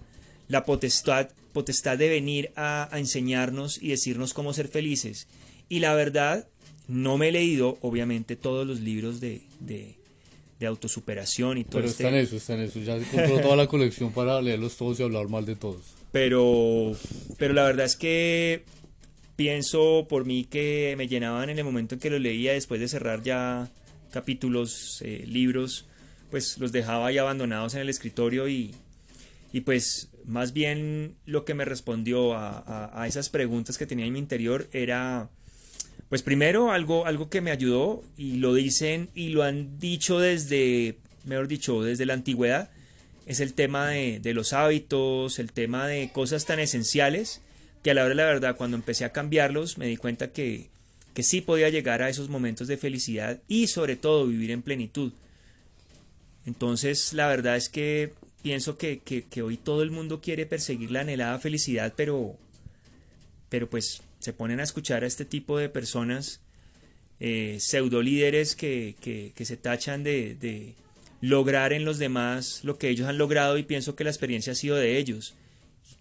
la 0.47 0.65
potestad, 0.65 1.29
potestad 1.51 1.97
de 1.97 2.09
venir 2.09 2.51
a, 2.55 2.89
enseñarnos 2.93 3.81
y 3.81 3.89
decirnos 3.89 4.33
cómo 4.33 4.53
ser 4.53 4.67
felices. 4.67 5.27
Y 5.69 5.79
la 5.79 5.93
verdad, 5.93 6.47
no 6.87 7.17
me 7.17 7.29
he 7.29 7.31
leído, 7.31 7.77
obviamente, 7.81 8.35
todos 8.35 8.67
los 8.67 8.79
libros 8.79 9.19
de, 9.19 9.41
de, 9.59 9.95
autosuperación 10.65 11.57
y 11.57 11.65
todo 11.65 11.81
Pero 11.81 11.87
este... 11.87 12.03
está 12.05 12.15
en 12.17 12.23
eso, 12.23 12.37
está 12.37 12.53
en 12.53 12.61
eso. 12.61 12.79
Ya 12.79 12.97
se 12.97 13.05
compró 13.05 13.41
toda 13.41 13.57
la 13.57 13.67
colección 13.67 14.13
para 14.13 14.41
leerlos 14.41 14.77
todos 14.77 14.97
y 14.97 15.03
hablar 15.03 15.27
mal 15.27 15.45
de 15.45 15.57
todos. 15.57 15.93
Pero, 16.13 16.95
pero 17.37 17.53
la 17.53 17.63
verdad 17.63 17.85
es 17.85 17.97
que 17.97 18.63
pienso 19.35 20.05
por 20.07 20.23
mí 20.23 20.45
que 20.45 20.95
me 20.97 21.09
llenaban 21.09 21.49
en 21.49 21.57
el 21.57 21.65
momento 21.65 21.95
en 21.95 21.99
que 21.99 22.09
lo 22.09 22.17
leía 22.17 22.53
después 22.53 22.79
de 22.79 22.87
cerrar 22.87 23.23
ya 23.23 23.69
capítulos, 24.11 25.01
eh, 25.01 25.25
libros, 25.27 25.85
pues 26.31 26.57
los 26.59 26.71
dejaba 26.71 27.07
ahí 27.07 27.17
abandonados 27.17 27.73
en 27.73 27.81
el 27.81 27.89
escritorio 27.89 28.47
y, 28.47 28.73
y 29.51 29.61
pues 29.61 30.09
más 30.25 30.53
bien 30.53 31.15
lo 31.25 31.45
que 31.45 31.53
me 31.53 31.65
respondió 31.65 32.33
a, 32.33 32.91
a, 32.93 33.07
esas 33.07 33.29
preguntas 33.29 33.77
que 33.77 33.85
tenía 33.85 34.05
en 34.05 34.13
mi 34.13 34.19
interior 34.19 34.67
era, 34.71 35.29
pues 36.13 36.21
primero 36.21 36.71
algo, 36.71 37.07
algo 37.07 37.27
que 37.27 37.41
me 37.41 37.49
ayudó 37.49 38.03
y 38.17 38.33
lo 38.35 38.53
dicen 38.53 39.09
y 39.15 39.29
lo 39.29 39.41
han 39.41 39.79
dicho 39.79 40.19
desde, 40.19 40.99
mejor 41.25 41.47
dicho, 41.47 41.81
desde 41.81 42.05
la 42.05 42.13
antigüedad, 42.13 42.69
es 43.25 43.39
el 43.39 43.55
tema 43.55 43.87
de, 43.87 44.19
de 44.19 44.35
los 44.35 44.53
hábitos, 44.53 45.39
el 45.39 45.51
tema 45.51 45.87
de 45.87 46.11
cosas 46.13 46.45
tan 46.45 46.59
esenciales 46.59 47.41
que 47.81 47.89
a 47.89 47.93
la 47.95 48.01
hora 48.01 48.09
de 48.09 48.15
la 48.15 48.25
verdad 48.25 48.55
cuando 48.57 48.77
empecé 48.77 49.05
a 49.05 49.11
cambiarlos 49.11 49.79
me 49.79 49.87
di 49.87 49.97
cuenta 49.97 50.31
que, 50.31 50.69
que 51.15 51.23
sí 51.23 51.41
podía 51.41 51.69
llegar 51.69 52.03
a 52.03 52.09
esos 52.09 52.29
momentos 52.29 52.67
de 52.67 52.77
felicidad 52.77 53.39
y 53.47 53.65
sobre 53.65 53.95
todo 53.95 54.27
vivir 54.27 54.51
en 54.51 54.61
plenitud. 54.61 55.13
Entonces 56.45 57.13
la 57.13 57.27
verdad 57.27 57.55
es 57.55 57.69
que 57.69 58.13
pienso 58.43 58.77
que, 58.77 58.99
que, 58.99 59.41
hoy 59.41 59.57
todo 59.57 59.81
el 59.81 59.89
mundo 59.89 60.21
quiere 60.21 60.45
perseguir 60.45 60.91
la 60.91 60.99
anhelada 60.99 61.39
felicidad, 61.39 61.91
pero, 61.97 62.37
pero 63.49 63.67
pues 63.67 64.03
se 64.23 64.33
ponen 64.33 64.59
a 64.59 64.63
escuchar 64.63 65.03
a 65.03 65.07
este 65.07 65.25
tipo 65.25 65.57
de 65.57 65.69
personas, 65.69 66.41
eh, 67.19 67.57
pseudo 67.59 68.01
líderes 68.01 68.55
que, 68.55 68.95
que, 69.01 69.45
se 69.45 69.57
tachan 69.57 70.03
de, 70.03 70.35
de 70.35 70.75
lograr 71.21 71.73
en 71.73 71.85
los 71.85 71.99
demás 71.99 72.61
lo 72.63 72.77
que 72.77 72.89
ellos 72.89 73.07
han 73.07 73.17
logrado 73.17 73.57
y 73.57 73.63
pienso 73.63 73.95
que 73.95 74.03
la 74.03 74.09
experiencia 74.09 74.53
ha 74.53 74.55
sido 74.55 74.75
de 74.75 74.97
ellos 74.97 75.35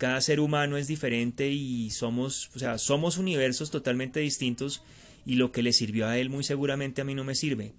cada 0.02 0.20
ser 0.20 0.40
humano 0.40 0.76
es 0.76 0.88
diferente 0.88 1.48
y 1.50 1.90
somos, 1.90 2.50
o 2.56 2.58
sea, 2.58 2.76
somos 2.78 3.18
universos 3.18 3.70
totalmente 3.70 4.18
distintos 4.18 4.82
y 5.24 5.36
lo 5.36 5.52
que 5.52 5.62
le 5.62 5.72
sirvió 5.72 6.08
a 6.08 6.18
él 6.18 6.28
muy 6.28 6.42
seguramente 6.42 7.00
a 7.00 7.04
mí 7.04 7.14
no 7.14 7.22
me 7.22 7.36
sirve. 7.36 7.72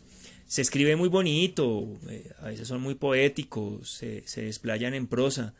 Se 0.47 0.61
escribe 0.61 0.95
muy 0.95 1.09
bonito, 1.09 1.99
eh, 2.09 2.31
a 2.39 2.45
veces 2.45 2.69
son 2.69 2.81
muy 2.81 2.95
poéticos, 2.95 3.89
se, 3.89 4.25
se 4.25 4.43
desplayan 4.43 4.93
en 4.93 5.07
prosa, 5.07 5.53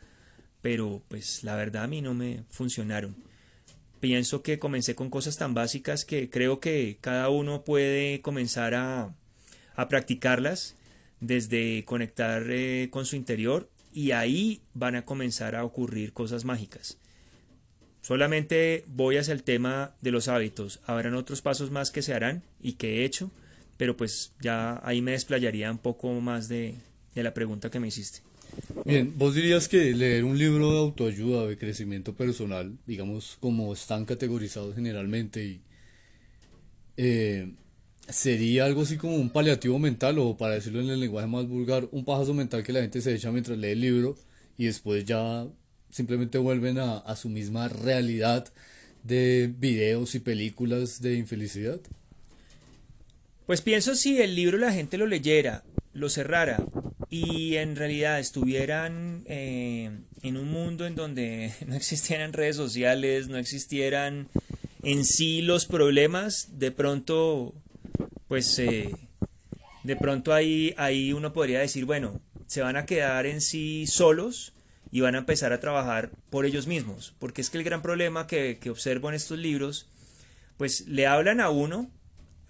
pero 0.62 1.02
pues 1.08 1.44
la 1.44 1.54
verdad 1.54 1.84
a 1.84 1.86
mí 1.86 2.00
no 2.00 2.14
me 2.14 2.44
funcionaron. 2.48 3.14
Pienso 4.04 4.42
que 4.42 4.58
comencé 4.58 4.94
con 4.94 5.08
cosas 5.08 5.38
tan 5.38 5.54
básicas 5.54 6.04
que 6.04 6.28
creo 6.28 6.60
que 6.60 6.98
cada 7.00 7.30
uno 7.30 7.64
puede 7.64 8.20
comenzar 8.20 8.74
a, 8.74 9.14
a 9.76 9.88
practicarlas 9.88 10.76
desde 11.20 11.86
conectar 11.86 12.42
eh, 12.50 12.88
con 12.90 13.06
su 13.06 13.16
interior 13.16 13.70
y 13.94 14.10
ahí 14.10 14.60
van 14.74 14.94
a 14.94 15.06
comenzar 15.06 15.56
a 15.56 15.64
ocurrir 15.64 16.12
cosas 16.12 16.44
mágicas. 16.44 16.98
Solamente 18.02 18.84
voy 18.88 19.16
hacia 19.16 19.32
el 19.32 19.42
tema 19.42 19.94
de 20.02 20.10
los 20.10 20.28
hábitos. 20.28 20.80
Habrán 20.84 21.14
otros 21.14 21.40
pasos 21.40 21.70
más 21.70 21.90
que 21.90 22.02
se 22.02 22.12
harán 22.12 22.42
y 22.60 22.74
que 22.74 23.00
he 23.00 23.04
hecho, 23.06 23.30
pero 23.78 23.96
pues 23.96 24.32
ya 24.38 24.82
ahí 24.84 25.00
me 25.00 25.12
desplayaría 25.12 25.70
un 25.70 25.78
poco 25.78 26.12
más 26.20 26.48
de, 26.48 26.76
la 27.14 27.32
pregunta 27.32 27.70
que 27.70 27.80
me 27.80 27.88
hiciste. 27.88 28.20
Bien, 28.84 29.12
vos 29.16 29.34
dirías 29.34 29.68
que 29.68 29.94
leer 29.94 30.24
un 30.24 30.38
libro 30.38 30.72
de 30.72 30.78
autoayuda, 30.78 31.46
de 31.46 31.56
crecimiento 31.56 32.14
personal, 32.14 32.76
digamos 32.86 33.36
como 33.40 33.72
están 33.72 34.04
categorizados 34.04 34.74
generalmente 34.74 35.44
y 35.44 35.60
eh, 36.96 37.52
sería 38.08 38.66
algo 38.66 38.82
así 38.82 38.96
como 38.96 39.16
un 39.16 39.30
paliativo 39.30 39.78
mental 39.78 40.18
o 40.18 40.36
para 40.36 40.54
decirlo 40.54 40.80
en 40.80 40.90
el 40.90 41.00
lenguaje 41.00 41.26
más 41.26 41.48
vulgar, 41.48 41.88
un 41.92 42.04
pajazo 42.04 42.34
mental 42.34 42.62
que 42.62 42.72
la 42.72 42.82
gente 42.82 43.00
se 43.00 43.14
echa 43.14 43.32
mientras 43.32 43.58
lee 43.58 43.70
el 43.70 43.80
libro 43.80 44.16
y 44.58 44.66
después 44.66 45.04
ya 45.04 45.46
simplemente 45.90 46.38
vuelven 46.38 46.78
a, 46.78 47.16
su 47.16 47.28
misma 47.28 47.68
realidad 47.68 48.52
de 49.04 49.52
videos 49.58 50.14
y 50.14 50.20
películas 50.20 51.00
de 51.00 51.16
infelicidad? 51.16 51.80
Pues 53.46 53.62
pienso 53.62 53.94
si 53.94 54.20
el 54.20 54.34
libro 54.34 54.58
la 54.58 54.72
gente 54.72 54.98
lo 54.98 55.06
leyera, 55.06 55.62
lo 55.94 56.08
cerrara 56.08 56.62
y 57.08 57.56
en 57.56 57.76
realidad 57.76 58.20
estuvieran 58.20 59.22
eh, 59.26 59.90
en 60.22 60.36
un 60.36 60.50
mundo 60.50 60.86
en 60.86 60.94
donde 60.94 61.54
no 61.66 61.74
existieran 61.74 62.32
redes 62.32 62.56
sociales, 62.56 63.28
no 63.28 63.38
existieran 63.38 64.28
en 64.82 65.04
sí 65.04 65.40
los 65.40 65.66
problemas, 65.66 66.58
de 66.58 66.70
pronto 66.70 67.54
pues 68.28 68.58
eh, 68.58 68.90
de 69.84 69.96
pronto 69.96 70.32
ahí, 70.32 70.74
ahí 70.76 71.12
uno 71.12 71.32
podría 71.32 71.60
decir, 71.60 71.84
bueno, 71.84 72.20
se 72.46 72.62
van 72.62 72.76
a 72.76 72.86
quedar 72.86 73.26
en 73.26 73.40
sí 73.40 73.86
solos 73.86 74.54
y 74.90 75.00
van 75.00 75.14
a 75.14 75.18
empezar 75.18 75.52
a 75.52 75.60
trabajar 75.60 76.10
por 76.30 76.46
ellos 76.46 76.66
mismos. 76.66 77.14
Porque 77.18 77.42
es 77.42 77.50
que 77.50 77.58
el 77.58 77.64
gran 77.64 77.82
problema 77.82 78.26
que, 78.26 78.58
observo 78.70 79.08
en 79.08 79.14
estos 79.14 79.38
libros, 79.38 79.88
pues 80.56 80.86
le 80.88 81.06
hablan 81.06 81.40
a 81.40 81.50
uno, 81.50 81.90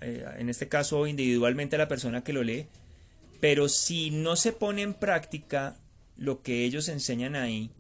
eh, 0.01 0.25
en 0.39 0.49
este 0.49 0.69
caso 0.69 1.07
individualmente 1.07 1.77
a 1.77 1.79
la 1.79 1.89
persona 1.89 2.23
que 2.23 2.33
lo 2.33 2.43
lee, 2.43 2.67
pero 3.45 3.69
si 3.69 4.11
no 4.11 4.37
se 4.37 4.53
pone 4.53 4.81
en 4.81 4.95
práctica 4.95 5.77
lo 6.17 6.41
que 6.41 6.65
ellos 6.65 6.89
enseñan 6.89 7.37
ahí, 7.37 7.71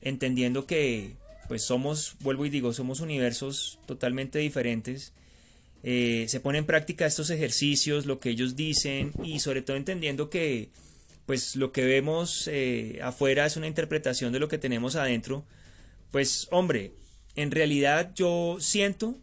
entendiendo 0.00 0.64
que 0.64 1.16
pues 1.46 1.62
somos, 1.62 2.16
vuelvo 2.20 2.46
y 2.46 2.48
digo, 2.48 2.72
somos 2.72 3.00
universos 3.00 3.78
totalmente 3.84 4.38
diferentes, 4.38 5.12
eh, 5.82 6.24
se 6.28 6.40
pone 6.40 6.56
en 6.56 6.64
práctica 6.64 7.04
estos 7.04 7.28
ejercicios, 7.28 8.06
lo 8.06 8.18
que 8.18 8.30
ellos 8.30 8.56
dicen 8.56 9.12
y 9.22 9.40
sobre 9.40 9.60
todo 9.60 9.76
entendiendo 9.76 10.30
que 10.30 10.70
pues 11.26 11.54
lo 11.54 11.70
que 11.70 11.84
vemos 11.84 12.48
eh, 12.50 12.98
afuera 13.02 13.44
es 13.44 13.58
una 13.58 13.66
interpretación 13.66 14.32
de 14.32 14.38
lo 14.38 14.48
que 14.48 14.56
tenemos 14.56 14.96
adentro, 14.96 15.44
pues 16.12 16.48
hombre, 16.50 16.92
en 17.36 17.50
realidad 17.50 18.12
yo 18.14 18.56
siento 18.58 19.18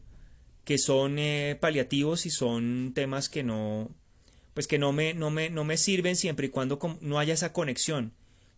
que 0.63 0.77
son 0.77 1.17
eh, 1.17 1.57
paliativos 1.59 2.27
y 2.27 2.29
son 2.29 2.91
temas 2.93 3.29
que 3.29 3.41
no 3.41 3.89
pues 4.53 4.67
que 4.67 4.79
no 4.79 4.91
me, 4.91 5.13
no 5.13 5.29
me, 5.31 5.49
no 5.49 5.63
me 5.63 5.77
sirven 5.77 6.15
siempre 6.15 6.47
y 6.47 6.49
cuando 6.49 6.79
no 7.01 7.19
haya 7.19 7.33
esa 7.33 7.53
conexión. 7.53 8.13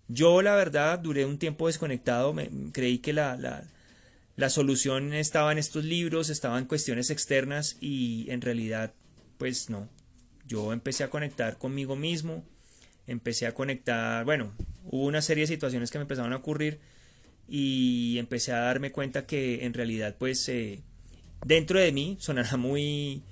Yo 0.07 0.41
la 0.41 0.55
verdad 0.55 0.99
duré 0.99 1.25
un 1.25 1.37
tiempo 1.37 1.67
desconectado, 1.67 2.33
me, 2.33 2.49
creí 2.71 2.99
que 2.99 3.13
la, 3.13 3.37
la, 3.37 3.63
la 4.35 4.49
solución 4.49 5.13
estaba 5.13 5.51
en 5.51 5.57
estos 5.57 5.85
libros, 5.85 6.29
estaba 6.29 6.59
en 6.59 6.65
cuestiones 6.65 7.09
externas 7.09 7.77
y 7.79 8.29
en 8.29 8.41
realidad 8.41 8.93
pues 9.37 9.69
no. 9.69 9.89
Yo 10.47 10.73
empecé 10.73 11.03
a 11.03 11.09
conectar 11.09 11.57
conmigo 11.57 11.95
mismo, 11.95 12.43
empecé 13.07 13.47
a 13.47 13.53
conectar, 13.53 14.25
bueno, 14.25 14.53
hubo 14.85 15.05
una 15.05 15.21
serie 15.21 15.43
de 15.43 15.47
situaciones 15.47 15.91
que 15.91 15.99
me 15.99 16.03
empezaron 16.03 16.33
a 16.33 16.37
ocurrir 16.37 16.79
y 17.47 18.17
empecé 18.17 18.51
a 18.51 18.59
darme 18.59 18.91
cuenta 18.91 19.25
que 19.25 19.65
en 19.65 19.73
realidad 19.73 20.15
pues 20.17 20.47
eh, 20.49 20.81
dentro 21.45 21.79
de 21.79 21.91
mí 21.91 22.17
sonará 22.19 22.57
muy, 22.57 23.23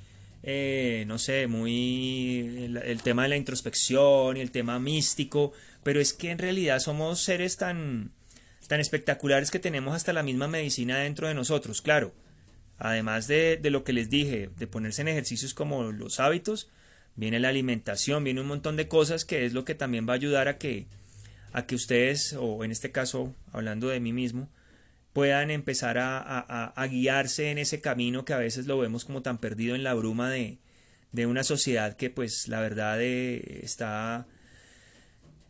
eh, 0.44 1.04
no 1.08 1.20
sé, 1.20 1.48
muy 1.48 2.70
el 2.84 3.02
tema 3.04 3.24
de 3.24 3.30
la 3.30 3.38
introspección 3.38 4.38
y 4.38 4.42
el 4.42 4.52
tema 4.52 4.80
místico, 4.80 5.54
pero 5.84 6.00
es 6.00 6.14
que 6.14 6.32
en 6.32 6.40
realidad 6.40 6.80
somos 6.80 7.22
seres 7.22 7.58
tan 7.58 8.12
tan 8.72 8.80
espectaculares 8.80 9.52
que 9.52 9.60
tenemos 9.60 9.94
hasta 9.94 10.14
la 10.14 10.24
misma 10.24 10.48
medicina 10.48 11.00
dentro 11.00 11.28
de 11.28 11.34
nosotros, 11.34 11.82
claro. 11.82 12.14
Además 12.78 13.28
de, 13.28 13.60
lo 13.66 13.84
que 13.84 13.92
les 13.92 14.10
dije, 14.10 14.50
de 14.58 14.66
ponerse 14.66 15.02
en 15.02 15.10
ejercicios 15.10 15.54
como 15.54 15.92
los 15.92 16.22
hábitos, 16.22 16.70
viene 17.18 17.42
la 17.42 17.50
alimentación, 17.50 18.24
viene 18.24 18.40
un 18.40 18.48
montón 18.48 18.78
de 18.78 18.88
cosas 18.88 19.26
que 19.26 19.46
es 19.46 19.52
lo 19.52 19.66
que 19.66 19.76
también 19.76 20.08
va 20.08 20.14
a 20.14 20.16
ayudar 20.16 20.48
a 20.48 20.58
que, 20.58 20.88
a 21.52 21.66
que 21.66 21.76
ustedes, 21.76 22.34
o 22.40 22.64
en 22.64 22.72
este 22.72 22.92
caso, 22.92 23.36
hablando 23.52 23.90
de 23.90 24.00
mí 24.00 24.14
mismo, 24.14 24.48
puedan 25.14 25.52
empezar 25.52 25.98
a, 26.00 26.88
guiarse 26.90 27.52
en 27.52 27.58
ese 27.58 27.82
camino 27.82 28.26
que 28.26 28.34
a 28.34 28.38
veces 28.38 28.68
lo 28.68 28.78
vemos 28.78 29.06
como 29.06 29.22
tan 29.22 29.38
perdido 29.38 29.76
en 29.76 29.84
la 29.84 29.94
bruma 29.94 30.30
de, 30.30 30.60
de 31.12 31.26
una 31.26 31.44
sociedad 31.44 31.96
que 31.96 32.10
pues 32.10 32.48
la 32.48 32.62
verdad 32.62 33.02
eh, 33.02 33.60
está 33.64 34.28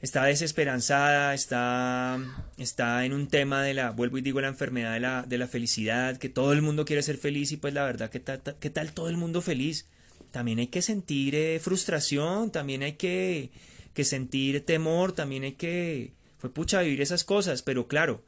está 0.02 0.26
desesperanzada, 0.26 1.34
está, 1.34 2.20
está 2.58 3.06
en 3.06 3.14
un 3.14 3.28
tema 3.28 3.64
de 3.64 3.76
la, 3.76 3.92
vuelvo 3.92 4.18
y 4.18 4.22
digo, 4.22 4.42
la 4.42 4.48
enfermedad 4.48 4.94
de 4.94 5.00
la, 5.00 5.24
de 5.24 5.38
la 5.38 5.48
felicidad, 5.48 6.18
que 6.18 6.30
todo 6.30 6.54
el 6.54 6.62
mundo 6.62 6.86
quiere 6.86 7.04
ser 7.04 7.18
feliz 7.18 7.52
y 7.52 7.58
pues 7.58 7.74
la 7.74 7.86
verdad, 7.86 8.10
¿qué 8.10 8.20
tal, 8.20 8.42
qué 8.60 8.70
tal 8.70 8.94
todo 8.94 9.10
el 9.10 9.18
mundo 9.18 9.42
feliz? 9.42 9.86
También 10.32 10.60
hay 10.60 10.68
que 10.68 10.82
sentir 10.82 11.36
eh, 11.36 11.60
frustración, 11.60 12.52
también 12.52 12.82
hay 12.84 12.94
que, 12.94 13.52
que 13.94 14.04
sentir 14.04 14.66
temor, 14.66 15.14
también 15.14 15.44
hay 15.44 15.54
que, 15.54 16.14
fue 16.40 16.52
pucha, 16.52 16.82
vivir 16.82 17.02
esas 17.02 17.24
cosas, 17.24 17.62
pero 17.62 17.88
claro, 17.88 18.24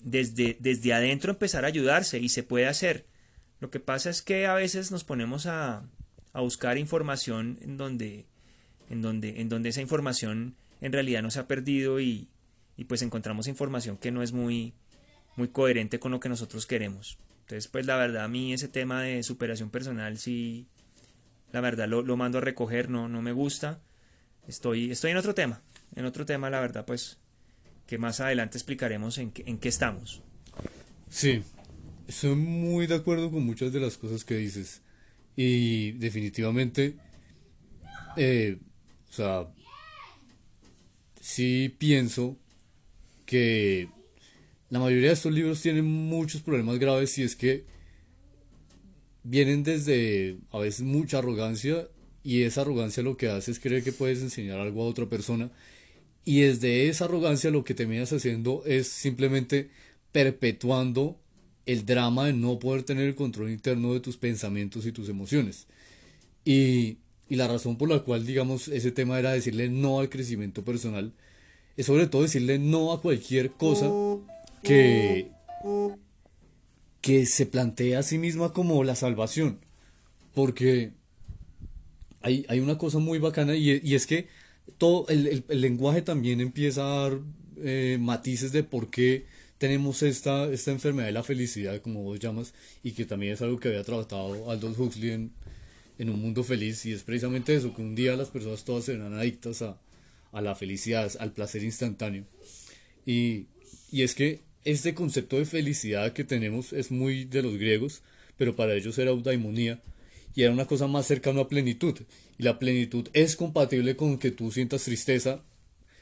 desde, 0.00 0.56
desde 0.60 0.92
adentro 0.92 1.32
empezar 1.32 1.64
a 1.64 1.68
ayudarse 1.68 2.18
y 2.18 2.28
se 2.28 2.42
puede 2.42 2.66
hacer. 2.66 3.04
Lo 3.60 3.70
que 3.70 3.80
pasa 3.80 4.10
es 4.10 4.22
que 4.22 4.46
a 4.46 4.54
veces 4.54 4.90
nos 4.90 5.04
ponemos 5.04 5.46
a, 5.46 5.84
a 6.32 6.40
buscar 6.40 6.78
información 6.78 7.58
en 7.62 7.76
donde, 7.76 8.26
en, 8.90 9.02
donde, 9.02 9.40
en 9.40 9.48
donde 9.48 9.70
esa 9.70 9.80
información 9.80 10.54
en 10.80 10.92
realidad 10.92 11.22
no 11.22 11.30
se 11.30 11.40
ha 11.40 11.46
perdido 11.46 12.00
y, 12.00 12.28
y 12.76 12.84
pues 12.84 13.02
encontramos 13.02 13.48
información 13.48 13.96
que 13.96 14.10
no 14.10 14.22
es 14.22 14.32
muy, 14.32 14.74
muy 15.36 15.48
coherente 15.48 15.98
con 15.98 16.12
lo 16.12 16.20
que 16.20 16.28
nosotros 16.28 16.66
queremos. 16.66 17.18
Entonces, 17.42 17.68
pues 17.68 17.86
la 17.86 17.96
verdad, 17.96 18.24
a 18.24 18.28
mí 18.28 18.52
ese 18.52 18.68
tema 18.68 19.02
de 19.02 19.22
superación 19.22 19.70
personal 19.70 20.18
sí, 20.18 20.66
la 21.52 21.60
verdad 21.60 21.88
lo, 21.88 22.02
lo 22.02 22.16
mando 22.16 22.38
a 22.38 22.42
recoger, 22.42 22.90
no, 22.90 23.08
no 23.08 23.22
me 23.22 23.32
gusta. 23.32 23.78
Estoy, 24.46 24.90
estoy 24.90 25.12
en 25.12 25.16
otro 25.16 25.34
tema, 25.34 25.60
en 25.94 26.04
otro 26.04 26.26
tema, 26.26 26.50
la 26.50 26.60
verdad, 26.60 26.84
pues 26.84 27.18
que 27.86 27.98
más 27.98 28.20
adelante 28.20 28.58
explicaremos 28.58 29.18
en, 29.18 29.30
qué, 29.30 29.44
en 29.46 29.58
qué 29.58 29.68
estamos. 29.68 30.22
Sí, 31.08 31.42
estoy 32.08 32.34
muy 32.34 32.86
de 32.86 32.96
acuerdo 32.96 33.30
con 33.30 33.44
muchas 33.44 33.72
de 33.72 33.80
las 33.80 33.96
cosas 33.96 34.24
que 34.24 34.36
dices. 34.36 34.82
Y 35.36 35.92
definitivamente, 35.92 36.96
eh, 38.16 38.58
o 39.10 39.12
sea, 39.12 39.46
sí 41.20 41.74
pienso 41.78 42.36
que 43.24 43.88
la 44.70 44.80
mayoría 44.80 45.08
de 45.08 45.14
estos 45.14 45.32
libros 45.32 45.60
tienen 45.60 45.84
muchos 45.84 46.40
problemas 46.40 46.78
graves 46.78 47.18
y 47.18 47.22
es 47.22 47.36
que 47.36 47.64
vienen 49.22 49.62
desde 49.62 50.38
a 50.50 50.58
veces 50.58 50.82
mucha 50.82 51.18
arrogancia 51.18 51.88
y 52.22 52.42
esa 52.42 52.62
arrogancia 52.62 53.02
lo 53.02 53.16
que 53.16 53.28
hace 53.28 53.50
es 53.50 53.60
creer 53.60 53.82
que 53.82 53.92
puedes 53.92 54.20
enseñar 54.22 54.58
algo 54.58 54.82
a 54.82 54.86
otra 54.86 55.06
persona 55.06 55.50
y 56.26 56.40
desde 56.40 56.88
esa 56.88 57.04
arrogancia 57.04 57.52
lo 57.52 57.62
que 57.62 57.72
terminas 57.72 58.12
haciendo 58.12 58.64
es 58.66 58.88
simplemente 58.88 59.70
perpetuando 60.10 61.20
el 61.66 61.86
drama 61.86 62.26
de 62.26 62.32
no 62.32 62.58
poder 62.58 62.82
tener 62.82 63.06
el 63.06 63.14
control 63.14 63.48
interno 63.48 63.94
de 63.94 64.00
tus 64.00 64.16
pensamientos 64.16 64.84
y 64.86 64.92
tus 64.92 65.08
emociones. 65.08 65.68
Y, 66.44 66.98
y 67.28 67.36
la 67.36 67.46
razón 67.46 67.78
por 67.78 67.88
la 67.88 68.00
cual, 68.00 68.26
digamos, 68.26 68.66
ese 68.66 68.90
tema 68.90 69.20
era 69.20 69.30
decirle 69.30 69.68
no 69.68 70.00
al 70.00 70.08
crecimiento 70.08 70.64
personal, 70.64 71.12
es 71.76 71.86
sobre 71.86 72.08
todo 72.08 72.22
decirle 72.22 72.58
no 72.58 72.92
a 72.92 73.00
cualquier 73.00 73.52
cosa 73.52 73.88
que, 74.64 75.30
que 77.00 77.24
se 77.24 77.46
plantea 77.46 78.00
a 78.00 78.02
sí 78.02 78.18
misma 78.18 78.52
como 78.52 78.82
la 78.82 78.96
salvación. 78.96 79.60
Porque 80.34 80.90
hay, 82.20 82.44
hay 82.48 82.58
una 82.58 82.78
cosa 82.78 82.98
muy 82.98 83.20
bacana 83.20 83.54
y, 83.54 83.80
y 83.80 83.94
es 83.94 84.08
que 84.08 84.26
todo 84.78 85.08
el, 85.08 85.26
el, 85.26 85.44
el, 85.48 85.60
lenguaje 85.60 86.02
también 86.02 86.40
empieza 86.40 86.82
a 86.82 87.08
dar 87.08 87.20
eh, 87.58 87.98
matices 88.00 88.52
de 88.52 88.62
por 88.62 88.90
qué 88.90 89.26
tenemos 89.58 90.02
esta, 90.02 90.52
esta 90.52 90.70
enfermedad 90.70 91.06
de 91.06 91.12
la 91.12 91.22
felicidad, 91.22 91.80
como 91.80 92.02
vos 92.02 92.18
llamas, 92.18 92.52
y 92.82 92.92
que 92.92 93.06
también 93.06 93.32
es 93.32 93.42
algo 93.42 93.58
que 93.58 93.68
había 93.68 93.84
tratado 93.84 94.50
Aldous 94.50 94.78
Huxley 94.78 95.10
en, 95.10 95.32
en 95.98 96.10
Un 96.10 96.20
Mundo 96.20 96.44
Feliz, 96.44 96.84
y 96.84 96.92
es 96.92 97.02
precisamente 97.02 97.54
eso, 97.54 97.74
que 97.74 97.82
un 97.82 97.94
día 97.94 98.16
las 98.16 98.28
personas 98.28 98.64
todas 98.64 98.84
serán 98.84 99.14
adictas 99.14 99.62
a, 99.62 99.78
a 100.32 100.42
la 100.42 100.54
felicidad, 100.54 101.10
al 101.18 101.32
placer 101.32 101.62
instantáneo. 101.62 102.24
Y, 103.06 103.46
y 103.90 104.02
es 104.02 104.14
que 104.14 104.42
este 104.64 104.94
concepto 104.94 105.38
de 105.38 105.46
felicidad 105.46 106.12
que 106.12 106.24
tenemos 106.24 106.72
es 106.72 106.90
muy 106.90 107.24
de 107.24 107.42
los 107.42 107.54
griegos, 107.54 108.02
pero 108.36 108.56
para 108.56 108.74
ellos 108.74 108.98
era 108.98 109.12
eudaimonía 109.12 109.80
y 110.36 110.42
era 110.42 110.52
una 110.52 110.66
cosa 110.66 110.86
más 110.86 111.06
cercana 111.06 111.40
a 111.40 111.48
plenitud. 111.48 111.98
Y 112.38 112.42
la 112.44 112.58
plenitud 112.60 113.08
es 113.14 113.34
compatible 113.34 113.96
con 113.96 114.18
que 114.18 114.30
tú 114.30 114.52
sientas 114.52 114.84
tristeza, 114.84 115.42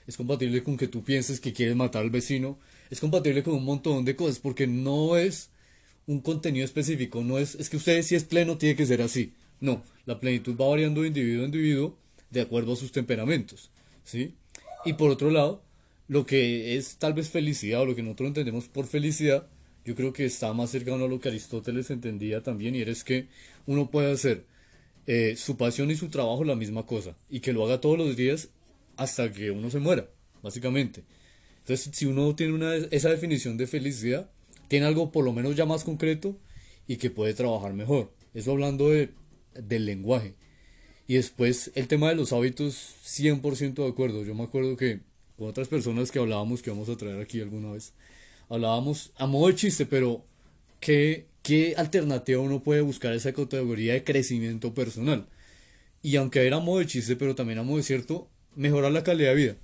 es 0.06 0.16
compatible 0.16 0.62
con 0.62 0.76
que 0.76 0.88
tú 0.88 1.04
pienses 1.04 1.40
que 1.40 1.54
quieres 1.54 1.76
matar 1.76 2.02
al 2.02 2.10
vecino, 2.10 2.58
es 2.90 3.00
compatible 3.00 3.42
con 3.42 3.54
un 3.54 3.64
montón 3.64 4.04
de 4.04 4.16
cosas, 4.16 4.40
porque 4.40 4.66
no 4.66 5.16
es 5.16 5.50
un 6.06 6.20
contenido 6.20 6.64
específico, 6.64 7.22
no 7.22 7.38
es, 7.38 7.54
es 7.54 7.70
que 7.70 7.78
usted 7.78 8.02
si 8.02 8.16
es 8.16 8.24
pleno 8.24 8.58
tiene 8.58 8.76
que 8.76 8.84
ser 8.84 9.00
así. 9.00 9.32
No, 9.60 9.82
la 10.04 10.18
plenitud 10.18 10.60
va 10.60 10.68
variando 10.68 11.02
de 11.02 11.08
individuo 11.08 11.42
a 11.44 11.46
individuo 11.46 11.96
de 12.30 12.40
acuerdo 12.40 12.72
a 12.72 12.76
sus 12.76 12.90
temperamentos, 12.90 13.70
¿sí? 14.02 14.34
Y 14.84 14.94
por 14.94 15.10
otro 15.10 15.30
lado, 15.30 15.62
lo 16.08 16.26
que 16.26 16.76
es 16.76 16.96
tal 16.96 17.14
vez 17.14 17.30
felicidad 17.30 17.82
o 17.82 17.86
lo 17.86 17.94
que 17.94 18.02
nosotros 18.02 18.28
entendemos 18.28 18.66
por 18.66 18.86
felicidad, 18.86 19.46
yo 19.84 19.94
creo 19.94 20.12
que 20.12 20.24
está 20.24 20.52
más 20.52 20.70
cercano 20.70 21.04
a 21.04 21.08
lo 21.08 21.20
que 21.20 21.28
Aristóteles 21.28 21.90
entendía 21.90 22.42
también, 22.42 22.74
y 22.74 22.82
es 22.82 23.04
que 23.04 23.28
uno 23.66 23.90
puede 23.90 24.12
hacer 24.12 24.44
eh, 25.06 25.34
su 25.36 25.56
pasión 25.56 25.90
y 25.90 25.96
su 25.96 26.08
trabajo 26.08 26.44
la 26.44 26.56
misma 26.56 26.84
cosa, 26.86 27.16
y 27.28 27.40
que 27.40 27.52
lo 27.52 27.64
haga 27.64 27.80
todos 27.80 27.98
los 27.98 28.16
días 28.16 28.48
hasta 28.96 29.32
que 29.32 29.50
uno 29.50 29.70
se 29.70 29.80
muera, 29.80 30.08
básicamente. 30.42 31.02
Entonces, 31.60 31.90
si 31.94 32.06
uno 32.06 32.34
tiene 32.34 32.52
una, 32.52 32.74
esa 32.74 33.10
definición 33.10 33.56
de 33.56 33.66
felicidad, 33.66 34.30
tiene 34.68 34.86
algo 34.86 35.10
por 35.12 35.24
lo 35.24 35.32
menos 35.32 35.56
ya 35.56 35.66
más 35.66 35.84
concreto 35.84 36.36
y 36.86 36.96
que 36.96 37.10
puede 37.10 37.34
trabajar 37.34 37.72
mejor. 37.72 38.12
Eso 38.34 38.52
hablando 38.52 38.90
de, 38.90 39.10
del 39.54 39.86
lenguaje. 39.86 40.34
Y 41.06 41.14
después 41.14 41.70
el 41.74 41.88
tema 41.88 42.08
de 42.08 42.16
los 42.16 42.32
hábitos, 42.32 42.96
100% 43.04 43.74
de 43.74 43.88
acuerdo. 43.88 44.24
Yo 44.24 44.34
me 44.34 44.44
acuerdo 44.44 44.76
que 44.76 45.00
con 45.36 45.48
otras 45.48 45.68
personas 45.68 46.10
que 46.10 46.18
hablábamos, 46.18 46.62
que 46.62 46.70
vamos 46.70 46.88
a 46.88 46.96
traer 46.96 47.20
aquí 47.20 47.40
alguna 47.40 47.72
vez, 47.72 47.92
hablábamos 48.48 49.12
a 49.16 49.26
modo 49.26 49.48
de 49.48 49.54
chiste, 49.54 49.86
pero 49.86 50.24
¿qué, 50.80 51.26
qué 51.42 51.74
alternativa 51.76 52.40
uno 52.40 52.62
puede 52.62 52.80
buscar 52.80 53.12
esa 53.14 53.32
categoría 53.32 53.94
de 53.94 54.04
crecimiento 54.04 54.74
personal? 54.74 55.26
Y 56.02 56.16
aunque 56.16 56.46
era 56.46 56.58
modo 56.58 56.80
de 56.80 56.86
chiste, 56.86 57.16
pero 57.16 57.34
también 57.34 57.58
a 57.58 57.62
modo 57.62 57.78
de 57.78 57.82
cierto, 57.82 58.28
mejorar 58.54 58.92
la 58.92 59.02
calidad 59.04 59.30
de 59.30 59.36
vida. 59.36 59.56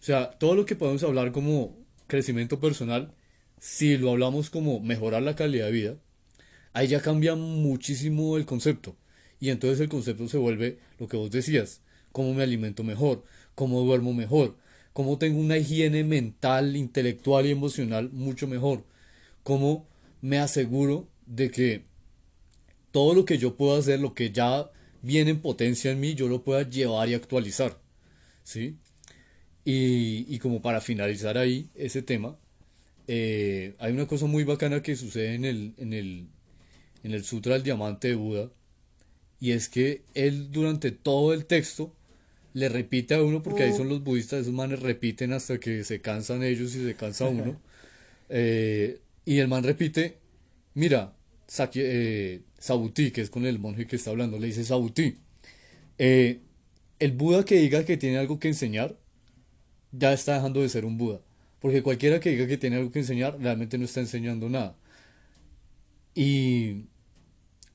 O 0.00 0.02
sea, 0.02 0.30
todo 0.38 0.54
lo 0.54 0.66
que 0.66 0.76
podemos 0.76 1.02
hablar 1.02 1.32
como 1.32 1.76
crecimiento 2.06 2.60
personal, 2.60 3.12
si 3.60 3.96
lo 3.96 4.10
hablamos 4.10 4.50
como 4.50 4.80
mejorar 4.80 5.22
la 5.22 5.36
calidad 5.36 5.66
de 5.66 5.72
vida, 5.72 5.96
ahí 6.72 6.88
ya 6.88 7.00
cambia 7.00 7.34
muchísimo 7.34 8.36
el 8.36 8.46
concepto. 8.46 8.96
Y 9.40 9.50
entonces 9.50 9.80
el 9.80 9.88
concepto 9.88 10.28
se 10.28 10.38
vuelve 10.38 10.78
lo 10.98 11.08
que 11.08 11.16
vos 11.16 11.30
decías, 11.30 11.80
cómo 12.12 12.34
me 12.34 12.42
alimento 12.42 12.84
mejor, 12.84 13.24
cómo 13.54 13.80
duermo 13.82 14.12
mejor, 14.12 14.56
cómo 14.96 15.18
tengo 15.18 15.38
una 15.40 15.58
higiene 15.58 16.04
mental, 16.04 16.74
intelectual 16.74 17.44
y 17.44 17.50
emocional 17.50 18.08
mucho 18.12 18.46
mejor, 18.46 18.82
cómo 19.42 19.86
me 20.22 20.38
aseguro 20.38 21.06
de 21.26 21.50
que 21.50 21.84
todo 22.92 23.12
lo 23.12 23.26
que 23.26 23.36
yo 23.36 23.56
puedo 23.58 23.76
hacer, 23.76 24.00
lo 24.00 24.14
que 24.14 24.30
ya 24.30 24.70
viene 25.02 25.32
en 25.32 25.42
potencia 25.42 25.90
en 25.90 26.00
mí, 26.00 26.14
yo 26.14 26.28
lo 26.28 26.42
pueda 26.42 26.62
llevar 26.62 27.10
y 27.10 27.12
actualizar. 27.12 27.78
¿Sí? 28.42 28.78
Y, 29.66 30.24
y 30.34 30.38
como 30.38 30.62
para 30.62 30.80
finalizar 30.80 31.36
ahí 31.36 31.68
ese 31.74 32.00
tema, 32.00 32.38
eh, 33.06 33.74
hay 33.78 33.92
una 33.92 34.06
cosa 34.06 34.24
muy 34.24 34.44
bacana 34.44 34.82
que 34.82 34.96
sucede 34.96 35.34
en 35.34 35.44
el, 35.44 35.74
en, 35.76 35.92
el, 35.92 36.26
en 37.02 37.12
el 37.12 37.22
Sutra 37.22 37.52
del 37.52 37.64
Diamante 37.64 38.08
de 38.08 38.14
Buda, 38.14 38.50
y 39.40 39.50
es 39.50 39.68
que 39.68 40.04
él 40.14 40.50
durante 40.50 40.90
todo 40.90 41.34
el 41.34 41.44
texto 41.44 41.94
le 42.56 42.70
repite 42.70 43.14
a 43.14 43.22
uno, 43.22 43.42
porque 43.42 43.64
ahí 43.64 43.74
son 43.74 43.90
los 43.90 44.02
budistas, 44.02 44.40
esos 44.40 44.54
manes 44.54 44.80
repiten 44.80 45.34
hasta 45.34 45.60
que 45.60 45.84
se 45.84 46.00
cansan 46.00 46.42
ellos 46.42 46.74
y 46.74 46.82
se 46.86 46.94
cansa 46.94 47.26
uno, 47.28 47.60
eh, 48.30 49.00
y 49.26 49.40
el 49.40 49.48
man 49.48 49.62
repite, 49.62 50.16
mira, 50.72 51.14
Saki, 51.46 51.80
eh, 51.82 52.40
Sabuti, 52.58 53.10
que 53.10 53.20
es 53.20 53.28
con 53.28 53.44
el 53.44 53.58
monje 53.58 53.86
que 53.86 53.96
está 53.96 54.08
hablando, 54.08 54.38
le 54.38 54.46
dice 54.46 54.64
Sabuti, 54.64 55.18
eh, 55.98 56.40
el 56.98 57.12
Buda 57.12 57.44
que 57.44 57.56
diga 57.56 57.84
que 57.84 57.98
tiene 57.98 58.16
algo 58.16 58.40
que 58.40 58.48
enseñar, 58.48 58.96
ya 59.92 60.14
está 60.14 60.36
dejando 60.36 60.62
de 60.62 60.70
ser 60.70 60.86
un 60.86 60.96
Buda. 60.96 61.20
Porque 61.60 61.82
cualquiera 61.82 62.20
que 62.20 62.30
diga 62.30 62.46
que 62.46 62.56
tiene 62.56 62.76
algo 62.76 62.90
que 62.90 63.00
enseñar, 63.00 63.38
realmente 63.38 63.76
no 63.76 63.84
está 63.84 64.00
enseñando 64.00 64.48
nada. 64.48 64.78
Y, 66.14 66.86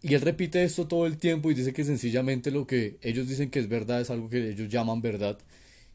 y 0.03 0.15
él 0.15 0.21
repite 0.21 0.63
esto 0.63 0.87
todo 0.87 1.05
el 1.05 1.17
tiempo 1.17 1.51
y 1.51 1.53
dice 1.53 1.73
que 1.73 1.83
sencillamente 1.83 2.49
lo 2.49 2.65
que 2.65 2.97
ellos 3.01 3.27
dicen 3.27 3.51
que 3.51 3.59
es 3.59 3.69
verdad 3.69 4.01
es 4.01 4.09
algo 4.09 4.29
que 4.29 4.49
ellos 4.49 4.69
llaman 4.69 5.01
verdad. 5.01 5.37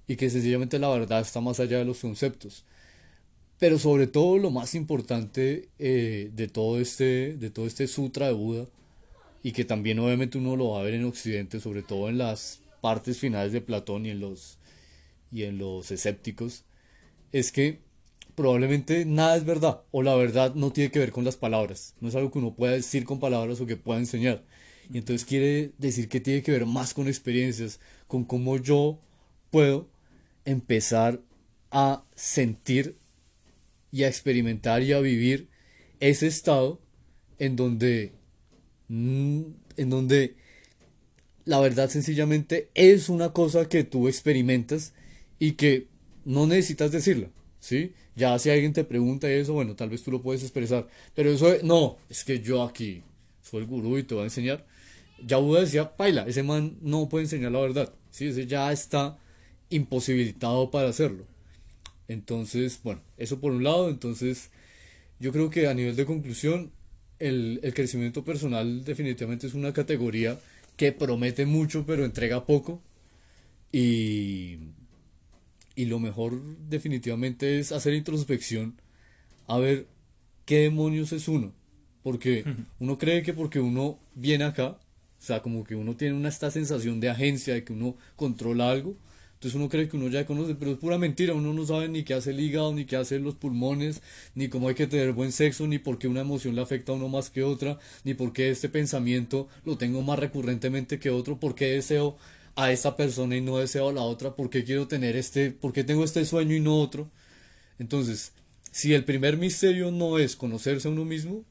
Y 0.06 0.16
que 0.16 0.30
sencillamente 0.30 0.78
la 0.78 0.88
verdad 0.88 1.20
está 1.20 1.40
más 1.40 1.58
allá 1.58 1.78
de 1.78 1.84
los 1.84 2.00
conceptos. 2.00 2.64
Pero 3.58 3.78
sobre 3.78 4.06
todo 4.06 4.38
lo 4.38 4.50
más 4.50 4.74
importante 4.74 5.68
eh, 5.78 6.30
de, 6.32 6.48
todo 6.48 6.80
este, 6.80 7.36
de 7.36 7.50
todo 7.50 7.66
este 7.66 7.88
sutra 7.88 8.28
de 8.28 8.34
Buda, 8.34 8.66
y 9.42 9.52
que 9.52 9.64
también 9.64 9.98
obviamente 9.98 10.38
uno 10.38 10.56
lo 10.56 10.70
va 10.70 10.80
a 10.80 10.84
ver 10.84 10.94
en 10.94 11.04
Occidente, 11.04 11.60
sobre 11.60 11.82
todo 11.82 12.08
en 12.08 12.18
las 12.18 12.60
partes 12.80 13.18
finales 13.18 13.52
de 13.52 13.60
Platón 13.60 14.06
y 14.06 14.10
en 14.10 14.20
los, 14.20 14.58
y 15.32 15.44
en 15.44 15.58
los 15.58 15.90
escépticos, 15.90 16.64
es 17.32 17.52
que 17.52 17.80
probablemente 18.36 19.04
nada 19.04 19.36
es 19.36 19.44
verdad, 19.44 19.82
o 19.90 20.02
la 20.02 20.14
verdad 20.14 20.54
no 20.54 20.72
tiene 20.72 20.92
que 20.92 21.00
ver 21.00 21.10
con 21.10 21.24
las 21.24 21.36
palabras, 21.36 21.94
no 22.00 22.08
es 22.08 22.14
algo 22.14 22.30
que 22.30 22.38
uno 22.38 22.54
pueda 22.54 22.74
decir 22.74 23.04
con 23.04 23.18
palabras 23.18 23.60
o 23.60 23.66
que 23.66 23.76
pueda 23.76 23.98
enseñar. 23.98 24.44
Y 24.92 24.98
entonces 24.98 25.26
quiere 25.26 25.72
decir 25.78 26.08
que 26.08 26.20
tiene 26.20 26.42
que 26.42 26.52
ver 26.52 26.66
más 26.66 26.94
con 26.94 27.08
experiencias, 27.08 27.80
con 28.06 28.24
cómo 28.24 28.58
yo 28.58 29.00
puedo 29.50 29.88
empezar 30.44 31.20
a 31.72 32.04
sentir 32.14 32.94
y 33.90 34.04
a 34.04 34.08
experimentar 34.08 34.82
y 34.82 34.92
a 34.92 35.00
vivir 35.00 35.48
ese 35.98 36.26
estado 36.26 36.80
en 37.38 37.56
donde 37.56 38.12
en 38.88 39.90
donde 39.90 40.36
la 41.44 41.60
verdad 41.60 41.88
sencillamente 41.88 42.70
es 42.74 43.08
una 43.08 43.32
cosa 43.32 43.68
que 43.68 43.82
tú 43.82 44.08
experimentas 44.08 44.92
y 45.38 45.52
que 45.52 45.88
no 46.24 46.46
necesitas 46.46 46.92
decirlo, 46.92 47.30
¿sí? 47.60 47.94
Ya 48.16 48.38
si 48.38 48.50
alguien 48.50 48.72
te 48.72 48.84
pregunta 48.84 49.30
eso, 49.30 49.52
bueno, 49.52 49.76
tal 49.76 49.90
vez 49.90 50.02
tú 50.02 50.10
lo 50.10 50.22
puedes 50.22 50.42
expresar, 50.42 50.88
pero 51.14 51.30
eso 51.30 51.54
no, 51.62 51.98
es 52.08 52.24
que 52.24 52.40
yo 52.40 52.62
aquí, 52.62 53.02
soy 53.42 53.60
el 53.60 53.66
gurú 53.66 53.98
y 53.98 54.04
te 54.04 54.14
voy 54.14 54.22
a 54.22 54.26
enseñar. 54.26 54.66
Ya 55.24 55.36
Buda 55.36 55.60
decía, 55.60 55.96
paila, 55.96 56.24
ese 56.26 56.42
man 56.42 56.76
no 56.80 57.08
puede 57.08 57.24
enseñar 57.24 57.52
la 57.52 57.60
verdad, 57.60 57.92
¿sí? 58.10 58.28
Ese 58.28 58.46
ya 58.46 58.72
está 58.72 59.18
imposibilitado 59.70 60.70
para 60.70 60.88
hacerlo. 60.88 61.24
Entonces, 62.08 62.80
bueno, 62.82 63.00
eso 63.18 63.40
por 63.40 63.52
un 63.52 63.64
lado, 63.64 63.90
entonces 63.90 64.50
yo 65.20 65.32
creo 65.32 65.50
que 65.50 65.66
a 65.68 65.74
nivel 65.74 65.96
de 65.96 66.06
conclusión, 66.06 66.72
el, 67.18 67.60
el 67.62 67.74
crecimiento 67.74 68.24
personal 68.24 68.84
definitivamente 68.84 69.46
es 69.46 69.54
una 69.54 69.72
categoría 69.72 70.38
que 70.76 70.92
promete 70.92 71.46
mucho 71.46 71.86
pero 71.86 72.04
entrega 72.04 72.44
poco 72.44 72.82
y, 73.72 74.58
y 75.76 75.84
lo 75.84 76.00
mejor 76.00 76.40
definitivamente 76.68 77.60
es 77.60 77.70
hacer 77.70 77.94
introspección 77.94 78.80
a 79.46 79.58
ver 79.58 79.86
qué 80.44 80.60
demonios 80.60 81.12
es 81.12 81.28
uno. 81.28 81.52
Porque 82.02 82.44
uno 82.80 82.98
cree 82.98 83.22
que 83.22 83.34
porque 83.34 83.60
uno 83.60 83.98
viene 84.14 84.44
acá, 84.44 84.68
o 84.68 84.78
sea, 85.24 85.42
como 85.42 85.64
que 85.64 85.74
uno 85.74 85.96
tiene 85.96 86.14
una 86.14 86.28
esta 86.28 86.50
sensación 86.50 86.98
de 86.98 87.10
agencia, 87.10 87.54
de 87.54 87.64
que 87.64 87.72
uno 87.72 87.96
controla 88.16 88.70
algo, 88.70 88.96
entonces 89.34 89.54
uno 89.54 89.68
cree 89.68 89.88
que 89.88 89.98
uno 89.98 90.08
ya 90.08 90.24
conoce, 90.24 90.54
pero 90.54 90.70
es 90.70 90.78
pura 90.78 90.96
mentira, 90.96 91.34
uno 91.34 91.52
no 91.52 91.66
sabe 91.66 91.88
ni 91.88 92.04
qué 92.04 92.14
hace 92.14 92.30
el 92.30 92.40
hígado, 92.40 92.72
ni 92.72 92.86
qué 92.86 92.96
hace 92.96 93.18
los 93.18 93.34
pulmones, 93.34 94.00
ni 94.34 94.48
cómo 94.48 94.68
hay 94.68 94.74
que 94.74 94.86
tener 94.86 95.12
buen 95.12 95.30
sexo, 95.30 95.66
ni 95.66 95.78
por 95.78 95.98
qué 95.98 96.08
una 96.08 96.22
emoción 96.22 96.54
le 96.54 96.62
afecta 96.62 96.92
a 96.92 96.94
uno 96.94 97.08
más 97.10 97.28
que 97.28 97.42
otra, 97.42 97.78
ni 98.04 98.14
por 98.14 98.32
qué 98.32 98.50
este 98.50 98.70
pensamiento 98.70 99.48
lo 99.66 99.76
tengo 99.76 100.00
más 100.00 100.18
recurrentemente 100.18 100.98
que 100.98 101.10
otro, 101.10 101.38
por 101.38 101.54
qué 101.54 101.66
deseo 101.66 102.16
a 102.56 102.72
esta 102.72 102.96
persona 102.96 103.36
y 103.36 103.40
no 103.40 103.58
deseo 103.58 103.90
a 103.90 103.92
la 103.92 104.00
otra, 104.02 104.34
por 104.34 104.50
qué 104.50 104.64
quiero 104.64 104.88
tener 104.88 105.14
este, 105.16 105.50
por 105.50 105.72
qué 105.72 105.84
tengo 105.84 106.04
este 106.04 106.24
sueño 106.24 106.54
y 106.56 106.60
no 106.60 106.80
otro. 106.80 107.08
Entonces, 107.78 108.32
si 108.72 108.94
el 108.94 109.04
primer 109.04 109.36
misterio 109.36 109.90
no 109.90 110.18
es 110.18 110.36
conocerse 110.36 110.88
a 110.88 110.90
uno 110.90 111.04
mismo, 111.04 111.44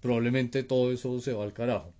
probablemente 0.00 0.62
todo 0.62 0.90
eso 0.92 1.20
se 1.20 1.32
va 1.32 1.44
al 1.44 1.52
carajo. 1.52 1.92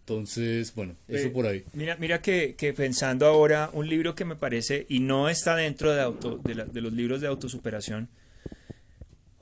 Entonces, 0.00 0.74
bueno, 0.74 0.94
eso 1.08 1.26
Eh, 1.28 1.30
por 1.30 1.46
ahí. 1.46 1.64
Mira, 1.72 1.96
mira 1.96 2.20
que, 2.22 2.54
que 2.56 2.72
pensando 2.72 3.26
ahora, 3.26 3.70
un 3.72 3.88
libro 3.88 4.14
que 4.14 4.24
me 4.24 4.34
parece, 4.36 4.86
y 4.88 5.00
no 5.00 5.28
está 5.28 5.54
dentro 5.56 5.92
de, 5.92 6.00
auto, 6.00 6.38
de, 6.38 6.54
la- 6.54 6.64
de 6.64 6.80
los 6.80 6.92
libros 6.92 7.20
de 7.20 7.26
autosuperación 7.28 8.08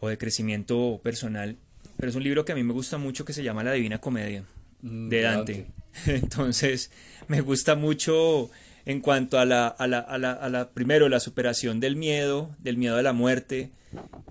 o 0.00 0.08
de 0.08 0.18
crecimiento 0.18 1.00
personal, 1.02 1.56
pero 1.96 2.10
es 2.10 2.16
un 2.16 2.22
libro 2.22 2.44
que 2.44 2.52
a 2.52 2.54
mí 2.54 2.62
me 2.62 2.72
gusta 2.72 2.98
mucho 2.98 3.24
que 3.24 3.32
se 3.32 3.42
llama 3.42 3.64
La 3.64 3.72
Divina 3.72 3.98
Comedia, 4.00 4.44
de 4.82 5.22
Dante. 5.22 5.66
Entonces, 6.06 6.90
me 7.28 7.40
gusta 7.40 7.74
mucho 7.74 8.50
en 8.86 9.00
cuanto 9.00 9.38
a 9.38 9.44
la, 9.44 9.66
a 9.68 9.86
la, 9.86 9.98
a 9.98 10.18
la, 10.18 10.32
a 10.32 10.48
la, 10.48 10.70
primero, 10.70 11.08
la 11.08 11.20
superación 11.20 11.80
del 11.80 11.96
miedo, 11.96 12.50
del 12.60 12.76
miedo 12.78 12.96
a 12.96 13.02
la 13.02 13.12
muerte, 13.12 13.70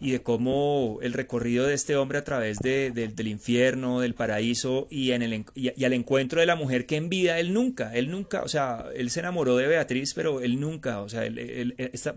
y 0.01 0.11
de 0.11 0.21
cómo 0.21 0.99
el 1.01 1.13
recorrido 1.13 1.65
de 1.65 1.73
este 1.73 1.95
hombre 1.95 2.19
a 2.19 2.23
través 2.23 2.59
de, 2.59 2.91
de- 2.91 3.07
del 3.07 3.27
infierno, 3.27 3.99
del 4.01 4.13
paraíso 4.13 4.87
y, 4.91 5.11
en 5.13 5.23
el, 5.23 5.45
y, 5.55 5.71
y 5.75 5.83
al 5.85 5.93
encuentro 5.93 6.39
de 6.39 6.45
la 6.45 6.55
mujer 6.55 6.85
que 6.85 6.95
en 6.95 7.09
vida 7.09 7.39
él 7.39 7.53
nunca, 7.53 7.91
él 7.95 8.11
nunca, 8.11 8.43
o 8.43 8.47
sea, 8.47 8.85
él 8.95 9.09
se 9.09 9.19
enamoró 9.21 9.57
de 9.57 9.65
Beatriz, 9.67 10.13
pero 10.13 10.41
él 10.41 10.59
nunca, 10.59 11.01
o 11.01 11.09
sea, 11.09 11.25
él- 11.25 11.39
él- 11.39 11.73
esta 11.77 12.11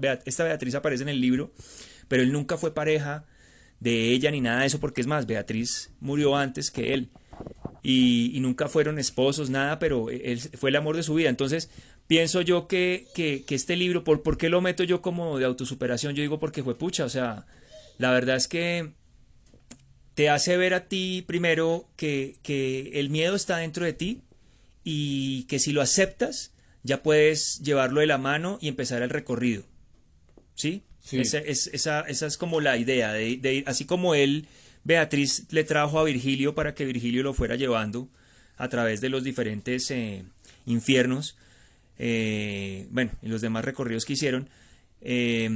Beatriz 0.44 0.74
aparece 0.74 1.02
en 1.02 1.08
el 1.08 1.20
libro, 1.20 1.50
pero 2.08 2.22
él 2.22 2.30
nunca 2.30 2.58
fue 2.58 2.74
pareja 2.74 3.24
de 3.80 4.10
ella 4.12 4.30
ni 4.30 4.42
nada 4.42 4.60
de 4.60 4.66
eso, 4.66 4.78
porque 4.78 5.00
es 5.00 5.06
más, 5.06 5.24
Beatriz 5.26 5.90
murió 6.00 6.36
antes 6.36 6.70
que 6.70 6.92
él 6.92 7.08
y, 7.82 8.36
y 8.36 8.40
nunca 8.40 8.68
fueron 8.68 8.98
esposos, 8.98 9.50
nada, 9.50 9.78
pero 9.78 10.10
él 10.10 10.38
fue 10.40 10.70
el 10.70 10.76
amor 10.76 10.96
de 10.96 11.02
su 11.02 11.14
vida. 11.14 11.28
Entonces, 11.28 11.70
pienso 12.06 12.40
yo 12.42 12.66
que, 12.68 13.06
que, 13.14 13.44
que 13.46 13.54
este 13.54 13.76
libro, 13.76 14.04
¿por, 14.04 14.22
¿por 14.22 14.36
qué 14.36 14.48
lo 14.48 14.60
meto 14.60 14.84
yo 14.84 15.00
como 15.02 15.38
de 15.38 15.44
autosuperación? 15.44 16.14
Yo 16.14 16.22
digo 16.22 16.38
porque 16.38 16.62
fue 16.62 16.76
pucha, 16.76 17.04
o 17.04 17.08
sea, 17.08 17.46
la 17.98 18.10
verdad 18.12 18.36
es 18.36 18.48
que 18.48 18.92
te 20.14 20.28
hace 20.28 20.56
ver 20.56 20.74
a 20.74 20.88
ti 20.88 21.24
primero 21.26 21.86
que, 21.96 22.36
que 22.42 23.00
el 23.00 23.10
miedo 23.10 23.36
está 23.36 23.58
dentro 23.58 23.84
de 23.84 23.92
ti 23.92 24.22
y 24.84 25.44
que 25.44 25.58
si 25.58 25.72
lo 25.72 25.80
aceptas, 25.82 26.52
ya 26.82 27.02
puedes 27.02 27.60
llevarlo 27.60 28.00
de 28.00 28.06
la 28.06 28.18
mano 28.18 28.58
y 28.60 28.68
empezar 28.68 29.02
el 29.02 29.10
recorrido. 29.10 29.64
¿Sí? 30.54 30.82
Sí. 31.02 31.20
Esa, 31.20 31.38
es, 31.38 31.68
esa, 31.72 32.00
esa 32.02 32.26
es 32.26 32.36
como 32.36 32.60
la 32.60 32.76
idea, 32.76 33.12
de, 33.12 33.36
de 33.38 33.54
ir- 33.54 33.64
así 33.66 33.86
como 33.86 34.14
él, 34.14 34.46
Beatriz 34.84 35.46
le 35.50 35.64
trajo 35.64 35.98
a 35.98 36.04
Virgilio 36.04 36.54
para 36.54 36.74
que 36.74 36.84
Virgilio 36.84 37.22
lo 37.22 37.34
fuera 37.34 37.56
llevando 37.56 38.08
a 38.56 38.68
través 38.68 39.00
de 39.00 39.08
los 39.08 39.24
diferentes 39.24 39.90
eh, 39.90 40.24
infiernos, 40.66 41.36
eh, 41.98 42.86
bueno, 42.90 43.10
y 43.22 43.28
los 43.28 43.40
demás 43.40 43.64
recorridos 43.64 44.04
que 44.04 44.14
hicieron. 44.14 44.48
eh, 45.02 45.48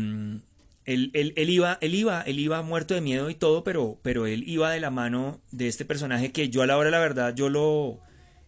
él, 0.86 1.10
él- 1.14 1.32
él 1.36 1.48
iba, 1.50 1.78
él 1.80 1.94
iba, 1.94 2.20
él 2.22 2.38
iba 2.38 2.60
muerto 2.62 2.94
de 2.94 3.00
miedo 3.00 3.30
y 3.30 3.34
todo, 3.34 3.64
pero, 3.64 3.98
pero 4.02 4.26
él 4.26 4.44
iba 4.46 4.70
de 4.70 4.80
la 4.80 4.90
mano 4.90 5.40
de 5.50 5.68
este 5.68 5.84
personaje 5.86 6.30
que 6.30 6.50
yo 6.50 6.60
a 6.62 6.66
la 6.66 6.76
hora 6.76 6.90
la 6.90 6.98
verdad 6.98 7.34
yo 7.34 7.48
lo 7.48 8.00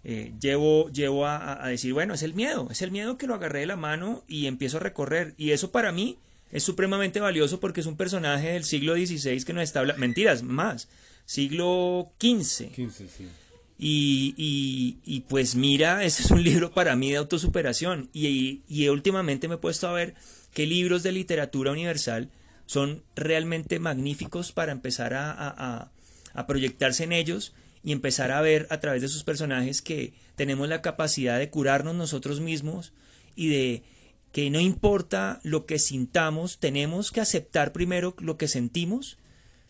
eh, 0.05 0.35
llevo, 0.41 0.91
llevo 0.91 1.27
a 1.27 1.67
decir, 1.69 1.95
bueno, 1.95 2.13
es 2.15 2.23
el 2.23 2.35
miedo, 2.35 2.69
es 2.71 2.83
el 2.83 2.91
miedo 2.91 3.17
que 3.17 3.27
lo 3.27 3.35
agarré 3.35 3.61
de 3.61 3.67
la 3.67 3.77
mano 3.77 4.23
y 4.29 4.47
empiezo 4.47 4.77
a 4.77 4.81
recorrer. 4.81 5.35
Y 5.39 5.51
eso 5.53 5.73
para 5.73 5.93
mí 5.93 6.19
es 6.53 6.63
supremamente 6.63 7.21
valioso 7.21 7.61
porque 7.61 7.81
es 7.81 7.87
un 7.87 7.97
personaje 7.97 8.53
del 8.53 8.65
siglo 8.65 8.95
XVI 8.95 9.43
que 9.45 9.53
nos 9.53 9.65
está 9.65 9.81
hablando, 9.81 10.01
mentiras, 10.01 10.43
más, 10.43 10.89
siglo 11.25 12.13
XV. 12.21 12.71
15, 12.73 13.09
sí. 13.09 13.27
Y, 13.79 14.35
y- 14.39 14.99
y, 15.05 15.21
pues 15.21 15.55
mira, 15.55 16.03
ese 16.05 16.23
es 16.23 16.31
un 16.31 16.43
libro 16.43 16.71
para 16.73 16.97
mí 16.97 17.11
de 17.11 17.17
autosuperación. 17.19 18.09
Y, 18.13 18.63
y 18.69 18.89
últimamente 18.89 19.49
me 19.49 19.57
he 19.57 19.59
puesto 19.59 19.89
a 19.89 19.93
ver 19.93 20.15
qué 20.55 20.67
libros 20.67 21.03
de 21.03 21.13
literatura 21.13 21.73
universal 21.73 22.31
son 22.67 23.03
realmente 23.15 23.79
magníficos 23.79 24.53
para 24.53 24.73
empezar 24.73 25.15
a- 25.15 25.31
a- 25.33 25.91
a 26.33 26.47
proyectarse 26.47 27.05
en 27.05 27.13
ellos 27.13 27.53
y 27.85 27.93
empezar 27.93 28.31
a 28.33 28.41
ver 28.41 28.67
a 28.71 28.81
través 28.81 29.03
de 29.03 29.09
sus 29.09 29.23
personajes 29.25 29.81
que 29.83 30.13
tenemos 30.35 30.69
la 30.69 30.83
capacidad 30.83 31.39
de 31.39 31.51
curarnos 31.51 31.95
nosotros 31.95 32.41
mismos 32.41 32.93
y 33.37 33.49
de 33.49 33.83
que 34.33 34.51
no 34.51 34.61
importa 34.61 35.41
lo 35.43 35.67
que 35.67 35.79
sintamos, 35.79 36.59
tenemos 36.59 37.11
que 37.11 37.21
aceptar 37.21 37.73
primero 37.73 38.15
lo 38.19 38.37
que 38.37 38.49
sentimos 38.49 39.17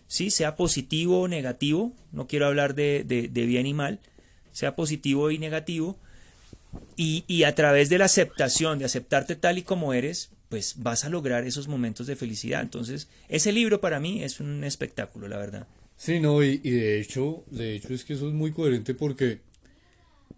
¿sí? 0.08 0.30
sea 0.30 0.56
positivo 0.56 1.20
o 1.20 1.28
negativo, 1.28 1.92
no 2.12 2.26
quiero 2.26 2.46
hablar 2.46 2.74
de, 2.74 3.04
de- 3.04 3.46
bien 3.46 3.66
y 3.66 3.74
mal, 3.74 4.00
sea 4.52 4.76
positivo 4.76 5.30
y 5.30 5.38
negativo, 5.38 5.96
y, 6.96 7.24
y 7.26 7.44
a 7.44 7.54
través 7.54 7.88
de 7.88 7.98
la 7.98 8.06
aceptación, 8.06 8.78
de 8.78 8.84
aceptarte 8.84 9.36
tal 9.36 9.58
y 9.58 9.62
como 9.62 9.92
eres, 9.94 10.30
pues 10.48 10.74
vas 10.78 11.04
a 11.04 11.08
lograr 11.08 11.44
esos 11.44 11.68
momentos 11.68 12.06
de 12.06 12.16
felicidad. 12.16 12.62
Entonces, 12.62 13.08
ese 13.28 13.52
libro 13.52 13.80
para 13.80 14.00
mí 14.00 14.22
es 14.22 14.40
un 14.40 14.64
espectáculo, 14.64 15.28
la 15.28 15.38
verdad. 15.38 15.66
Sí, 15.96 16.20
no, 16.20 16.42
y, 16.42 16.60
y 16.62 16.70
de 16.70 17.00
hecho, 17.00 17.44
de 17.50 17.74
hecho 17.74 17.92
es 17.94 18.04
que 18.04 18.14
eso 18.14 18.28
es 18.28 18.34
muy 18.34 18.52
coherente 18.52 18.94
porque, 18.94 19.40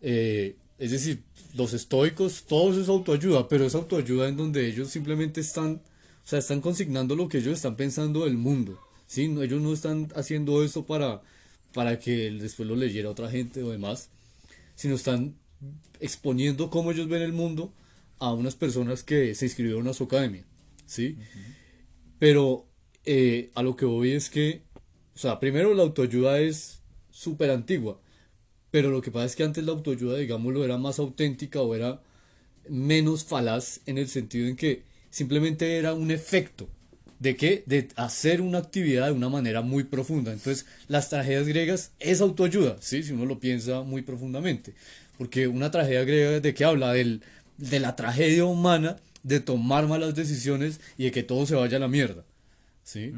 eh, 0.02 0.56
es 0.78 0.92
decir, 0.92 1.24
los 1.54 1.72
estoicos, 1.72 2.44
todo 2.46 2.70
eso 2.70 2.80
es 2.80 2.88
autoayuda, 2.88 3.48
pero 3.48 3.66
es 3.66 3.74
autoayuda 3.74 4.28
en 4.28 4.36
donde 4.36 4.66
ellos 4.68 4.88
simplemente 4.90 5.40
están, 5.40 5.82
o 6.24 6.26
sea, 6.26 6.38
están 6.38 6.60
consignando 6.60 7.16
lo 7.16 7.28
que 7.28 7.38
ellos 7.38 7.54
están 7.54 7.76
pensando 7.76 8.24
del 8.24 8.36
mundo, 8.36 8.78
¿sí? 9.06 9.28
No, 9.28 9.42
ellos 9.42 9.60
no 9.60 9.72
están 9.72 10.08
haciendo 10.14 10.62
eso 10.62 10.86
para, 10.86 11.22
para 11.74 11.98
que 11.98 12.30
después 12.30 12.68
lo 12.68 12.76
leyera 12.76 13.10
otra 13.10 13.30
gente 13.30 13.62
o 13.62 13.70
demás, 13.70 14.10
sino 14.76 14.94
están 14.94 15.34
exponiendo 15.98 16.70
cómo 16.70 16.92
ellos 16.92 17.08
ven 17.08 17.22
el 17.22 17.32
mundo 17.32 17.72
a 18.20 18.32
unas 18.32 18.54
personas 18.54 19.02
que 19.02 19.34
se 19.34 19.46
inscribieron 19.46 19.88
a 19.88 19.94
su 19.94 20.04
academia, 20.04 20.44
¿sí? 20.86 21.18
Pero 22.20 22.68
eh, 23.04 23.50
a 23.54 23.62
lo 23.62 23.74
que 23.74 23.84
voy 23.84 24.12
es 24.12 24.30
que, 24.30 24.62
o 25.14 25.18
sea, 25.18 25.40
primero 25.40 25.74
la 25.74 25.82
autoayuda 25.82 26.38
es 26.38 26.82
súper 27.10 27.50
antigua, 27.50 28.00
pero 28.70 28.90
lo 28.90 29.00
que 29.02 29.10
pasa 29.10 29.26
es 29.26 29.36
que 29.36 29.44
antes 29.44 29.64
la 29.64 29.72
autoayuda, 29.72 30.18
digámoslo, 30.18 30.64
era 30.64 30.78
más 30.78 30.98
auténtica 30.98 31.60
o 31.60 31.74
era 31.74 32.00
menos 32.68 33.24
falaz 33.24 33.80
en 33.86 33.98
el 33.98 34.08
sentido 34.08 34.46
en 34.46 34.56
que 34.56 34.82
simplemente 35.10 35.78
era 35.78 35.94
un 35.94 36.10
efecto 36.10 36.68
de 37.18 37.36
que 37.36 37.64
de 37.66 37.88
hacer 37.96 38.40
una 38.40 38.58
actividad 38.58 39.06
de 39.06 39.12
una 39.12 39.28
manera 39.28 39.62
muy 39.62 39.84
profunda. 39.84 40.32
Entonces, 40.32 40.66
las 40.86 41.08
tragedias 41.08 41.48
griegas 41.48 41.92
es 41.98 42.20
autoayuda, 42.20 42.76
¿sí? 42.80 43.02
Si 43.02 43.12
uno 43.12 43.24
lo 43.26 43.40
piensa 43.40 43.82
muy 43.82 44.02
profundamente, 44.02 44.74
porque 45.16 45.48
una 45.48 45.70
tragedia 45.70 46.04
griega 46.04 46.40
de 46.40 46.54
qué 46.54 46.64
habla 46.64 46.92
del 46.92 47.22
de 47.56 47.80
la 47.80 47.96
tragedia 47.96 48.44
humana 48.44 48.98
de 49.22 49.40
tomar 49.40 49.86
malas 49.88 50.14
decisiones 50.14 50.80
y 50.96 51.04
de 51.04 51.10
que 51.10 51.24
todo 51.24 51.44
se 51.44 51.56
vaya 51.56 51.76
a 51.76 51.80
la 51.80 51.88
mierda, 51.88 52.24
¿sí? 52.84 53.12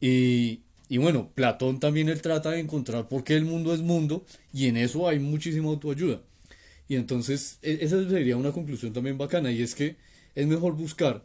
Y, 0.00 0.60
y 0.90 0.98
bueno, 0.98 1.30
Platón 1.36 1.78
también 1.78 2.08
él 2.08 2.20
trata 2.20 2.50
de 2.50 2.58
encontrar 2.58 3.06
por 3.06 3.22
qué 3.22 3.36
el 3.36 3.44
mundo 3.44 3.72
es 3.72 3.80
mundo 3.80 4.26
y 4.52 4.66
en 4.66 4.76
eso 4.76 5.08
hay 5.08 5.20
muchísima 5.20 5.68
autoayuda. 5.68 6.20
Y 6.88 6.96
entonces 6.96 7.60
e- 7.62 7.78
esa 7.82 8.08
sería 8.10 8.36
una 8.36 8.50
conclusión 8.50 8.92
también 8.92 9.16
bacana 9.16 9.52
y 9.52 9.62
es 9.62 9.76
que 9.76 9.94
es 10.34 10.48
mejor 10.48 10.74
buscar, 10.74 11.24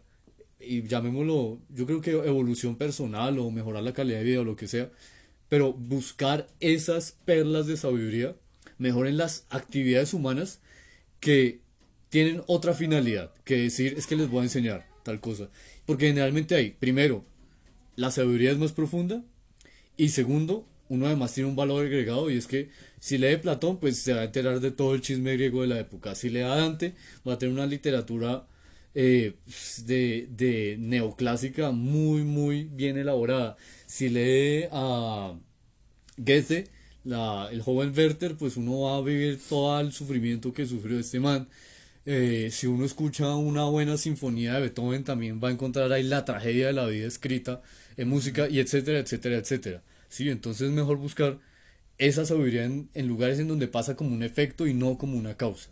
y 0.59 0.83
llamémoslo, 0.83 1.57
yo 1.69 1.87
creo 1.87 1.99
que 1.99 2.11
evolución 2.11 2.75
personal 2.75 3.39
o 3.39 3.49
mejorar 3.49 3.81
la 3.81 3.93
calidad 3.93 4.19
de 4.19 4.25
vida 4.25 4.41
o 4.41 4.43
lo 4.43 4.55
que 4.55 4.67
sea, 4.67 4.91
pero 5.49 5.73
buscar 5.73 6.47
esas 6.59 7.13
perlas 7.25 7.65
de 7.65 7.77
sabiduría 7.77 8.35
mejor 8.77 9.07
en 9.07 9.17
las 9.17 9.47
actividades 9.49 10.13
humanas 10.13 10.59
que 11.19 11.61
tienen 12.09 12.43
otra 12.45 12.75
finalidad 12.75 13.33
que 13.43 13.57
decir 13.57 13.95
es 13.97 14.05
que 14.05 14.15
les 14.15 14.29
voy 14.29 14.41
a 14.41 14.43
enseñar 14.43 14.85
tal 15.03 15.19
cosa. 15.19 15.49
Porque 15.87 16.05
generalmente 16.05 16.53
hay, 16.53 16.69
primero, 16.69 17.25
la 17.95 18.11
sabiduría 18.11 18.51
es 18.51 18.59
más 18.59 18.71
profunda 18.71 19.23
y 19.97 20.09
segundo, 20.09 20.67
uno 20.89 21.07
además 21.07 21.33
tiene 21.33 21.49
un 21.49 21.55
valor 21.55 21.85
agregado 21.85 22.29
y 22.29 22.37
es 22.37 22.47
que 22.47 22.69
si 22.99 23.17
lee 23.17 23.37
Platón, 23.37 23.77
pues 23.77 23.97
se 23.99 24.13
va 24.13 24.21
a 24.21 24.25
enterar 24.25 24.59
de 24.59 24.71
todo 24.71 24.95
el 24.95 25.01
chisme 25.01 25.33
griego 25.33 25.61
de 25.61 25.67
la 25.67 25.79
época. 25.79 26.15
Si 26.15 26.29
lee 26.29 26.41
a 26.41 26.55
Dante, 26.55 26.93
va 27.27 27.33
a 27.33 27.37
tener 27.37 27.53
una 27.53 27.65
literatura 27.65 28.47
eh, 28.93 29.35
de, 29.85 30.27
de 30.31 30.77
neoclásica 30.79 31.71
muy, 31.71 32.23
muy 32.23 32.63
bien 32.65 32.97
elaborada. 32.97 33.57
Si 33.85 34.09
lee 34.09 34.67
a 34.71 35.33
Goethe, 36.17 36.67
la, 37.03 37.49
el 37.51 37.61
joven 37.61 37.93
Werther, 37.95 38.35
pues 38.35 38.57
uno 38.57 38.81
va 38.81 38.97
a 38.97 39.01
vivir 39.01 39.39
todo 39.47 39.79
el 39.79 39.91
sufrimiento 39.91 40.53
que 40.53 40.65
sufrió 40.65 40.99
este 40.99 41.19
man. 41.19 41.47
Eh, 42.05 42.49
si 42.51 42.67
uno 42.67 42.85
escucha 42.85 43.35
una 43.35 43.65
buena 43.65 43.97
sinfonía 43.97 44.53
de 44.55 44.61
Beethoven, 44.61 45.03
también 45.03 45.41
va 45.43 45.49
a 45.49 45.51
encontrar 45.51 45.91
ahí 45.91 46.03
la 46.03 46.23
tragedia 46.23 46.67
de 46.67 46.73
la 46.73 46.85
vida 46.85 47.07
escrita 47.07 47.61
en 47.97 48.09
música, 48.09 48.47
y 48.49 48.59
etcétera, 48.59 48.99
etcétera, 48.99 49.37
etcétera. 49.37 49.81
Sí, 50.09 50.29
entonces 50.29 50.67
es 50.69 50.73
mejor 50.73 50.97
buscar 50.97 51.39
esa 51.97 52.25
sabiduría 52.25 52.65
en, 52.65 52.89
en 52.93 53.07
lugares 53.07 53.39
en 53.39 53.47
donde 53.47 53.67
pasa 53.67 53.95
como 53.95 54.13
un 54.13 54.23
efecto 54.23 54.67
y 54.67 54.73
no 54.73 54.97
como 54.97 55.17
una 55.17 55.35
causa. 55.35 55.69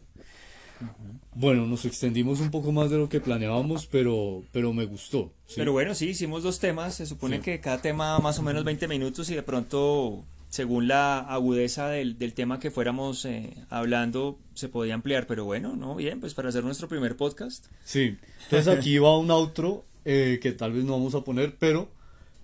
Bueno, 1.36 1.66
nos 1.66 1.86
extendimos 1.86 2.40
un 2.42 2.52
poco 2.52 2.72
más 2.72 2.90
de 2.92 2.98
lo 2.98 3.10
que 3.10 3.20
planeábamos, 3.22 3.88
pero, 3.88 4.44
pero 4.52 4.74
me 4.74 4.86
gustó. 4.86 5.32
¿sí? 5.48 5.56
Pero 5.58 5.72
bueno, 5.72 5.96
sí, 5.96 6.10
hicimos 6.10 6.44
dos 6.44 6.60
temas. 6.60 6.96
Se 6.96 7.06
supone 7.06 7.38
Sí. 7.38 7.42
que 7.44 7.60
cada 7.60 7.82
tema 7.82 8.20
más 8.20 8.38
o 8.40 8.44
menos 8.44 8.64
20 8.64 8.88
minutos 8.88 9.30
y 9.30 9.36
de 9.36 9.44
pronto, 9.44 10.24
según 10.50 10.88
la 10.88 11.20
agudeza 11.20 11.88
del, 11.88 12.18
del 12.18 12.34
tema 12.34 12.60
que 12.60 12.70
fuéramos 12.70 13.24
eh, 13.26 13.54
hablando, 13.70 14.38
se 14.54 14.68
podía 14.70 14.94
ampliar. 14.94 15.26
Pero 15.26 15.46
bueno, 15.46 15.76
no, 15.76 15.96
bien, 15.96 16.20
pues 16.20 16.34
para 16.34 16.50
hacer 16.50 16.64
nuestro 16.64 16.88
primer 16.88 17.16
podcast. 17.16 17.66
Sí, 17.86 18.18
entonces 18.44 18.68
aquí 18.68 18.98
va 19.00 19.18
un 19.18 19.32
outro 19.32 19.86
eh, 20.06 20.40
que 20.42 20.52
tal 20.52 20.74
vez 20.74 20.84
no 20.84 20.94
vamos 20.94 21.16
a 21.16 21.22
poner, 21.22 21.56
pero 21.58 21.90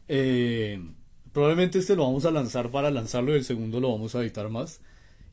eh, 0.10 0.82
probablemente 1.32 1.80
este 1.80 1.96
lo 1.96 2.04
vamos 2.04 2.26
a 2.26 2.32
lanzar 2.32 2.72
para 2.72 2.92
lanzarlo 2.92 3.32
y 3.32 3.38
el 3.38 3.46
segundo 3.46 3.80
lo 3.80 3.92
vamos 3.92 4.16
a 4.16 4.22
editar 4.22 4.50
más 4.50 4.82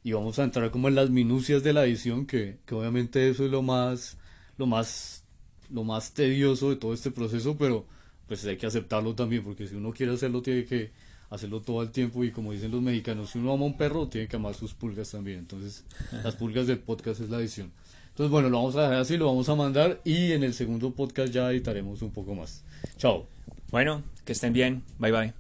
y 0.05 0.13
vamos 0.13 0.39
a 0.39 0.45
entrar 0.45 0.71
como 0.71 0.89
en 0.89 0.95
las 0.95 1.11
minucias 1.11 1.65
de 1.65 1.73
la 1.73 1.85
edición 1.85 2.27
que, 2.27 2.59
que 2.65 2.75
obviamente 2.75 3.29
eso 3.29 3.45
es 3.45 3.51
lo 3.51 3.63
más 3.63 4.19
lo 4.59 4.67
más 4.67 5.25
lo 5.71 5.83
más 5.83 6.13
tedioso 6.13 6.71
de 6.71 6.77
todo 6.77 6.95
este 6.95 7.11
proceso, 7.11 7.57
pero 7.59 7.87
pues 8.29 8.45
hay 8.45 8.57
que 8.57 8.67
aceptarlo 8.67 9.15
también 9.15 9.43
porque 9.43 9.67
si 9.67 9.75
uno 9.75 9.93
quiere 9.93 10.13
hacerlo 10.13 10.43
tiene 10.43 10.65
que 10.65 10.93
hacerlo 11.31 11.61
todo 11.61 11.83
el 11.83 11.91
tiempo 11.91 12.23
y 12.23 12.31
como 12.31 12.53
dicen 12.53 12.71
los 12.71 12.83
mexicanos, 12.83 13.31
si 13.31 13.39
uno 13.39 13.53
ama 13.53 13.63
a 13.63 13.67
un 13.67 13.77
perro 13.77 14.09
tiene 14.09 14.29
que 14.29 14.37
amar 14.37 14.55
sus 14.55 14.75
pulgas 14.75 15.11
también, 15.11 15.41
entonces 15.41 15.85
las 16.23 16.37
pulgas 16.37 16.67
del 16.67 16.79
podcast 16.79 17.21
es 17.21 17.31
la 17.31 17.39
edición. 17.39 17.73
Entonces, 18.11 18.31
bueno, 18.31 18.49
lo 18.49 18.57
vamos 18.59 18.77
a 18.77 18.83
dejar 18.83 18.97
así, 18.97 19.19
lo 19.19 19.27
vamos 19.27 19.49
a 19.51 19.55
mandar 19.55 20.01
y 20.05 20.33
en 20.33 20.43
el 20.43 20.55
segundo 20.55 20.91
podcast 20.93 21.33
ya 21.33 21.51
editaremos 21.51 22.01
un 22.01 22.13
poco 22.13 22.35
más. 22.35 22.63
Chao. 22.97 23.36
Bueno, 23.71 24.03
que 24.25 24.33
estén 24.33 24.53
bien. 24.53 24.83
Bye 24.99 25.13
bye. 25.13 25.33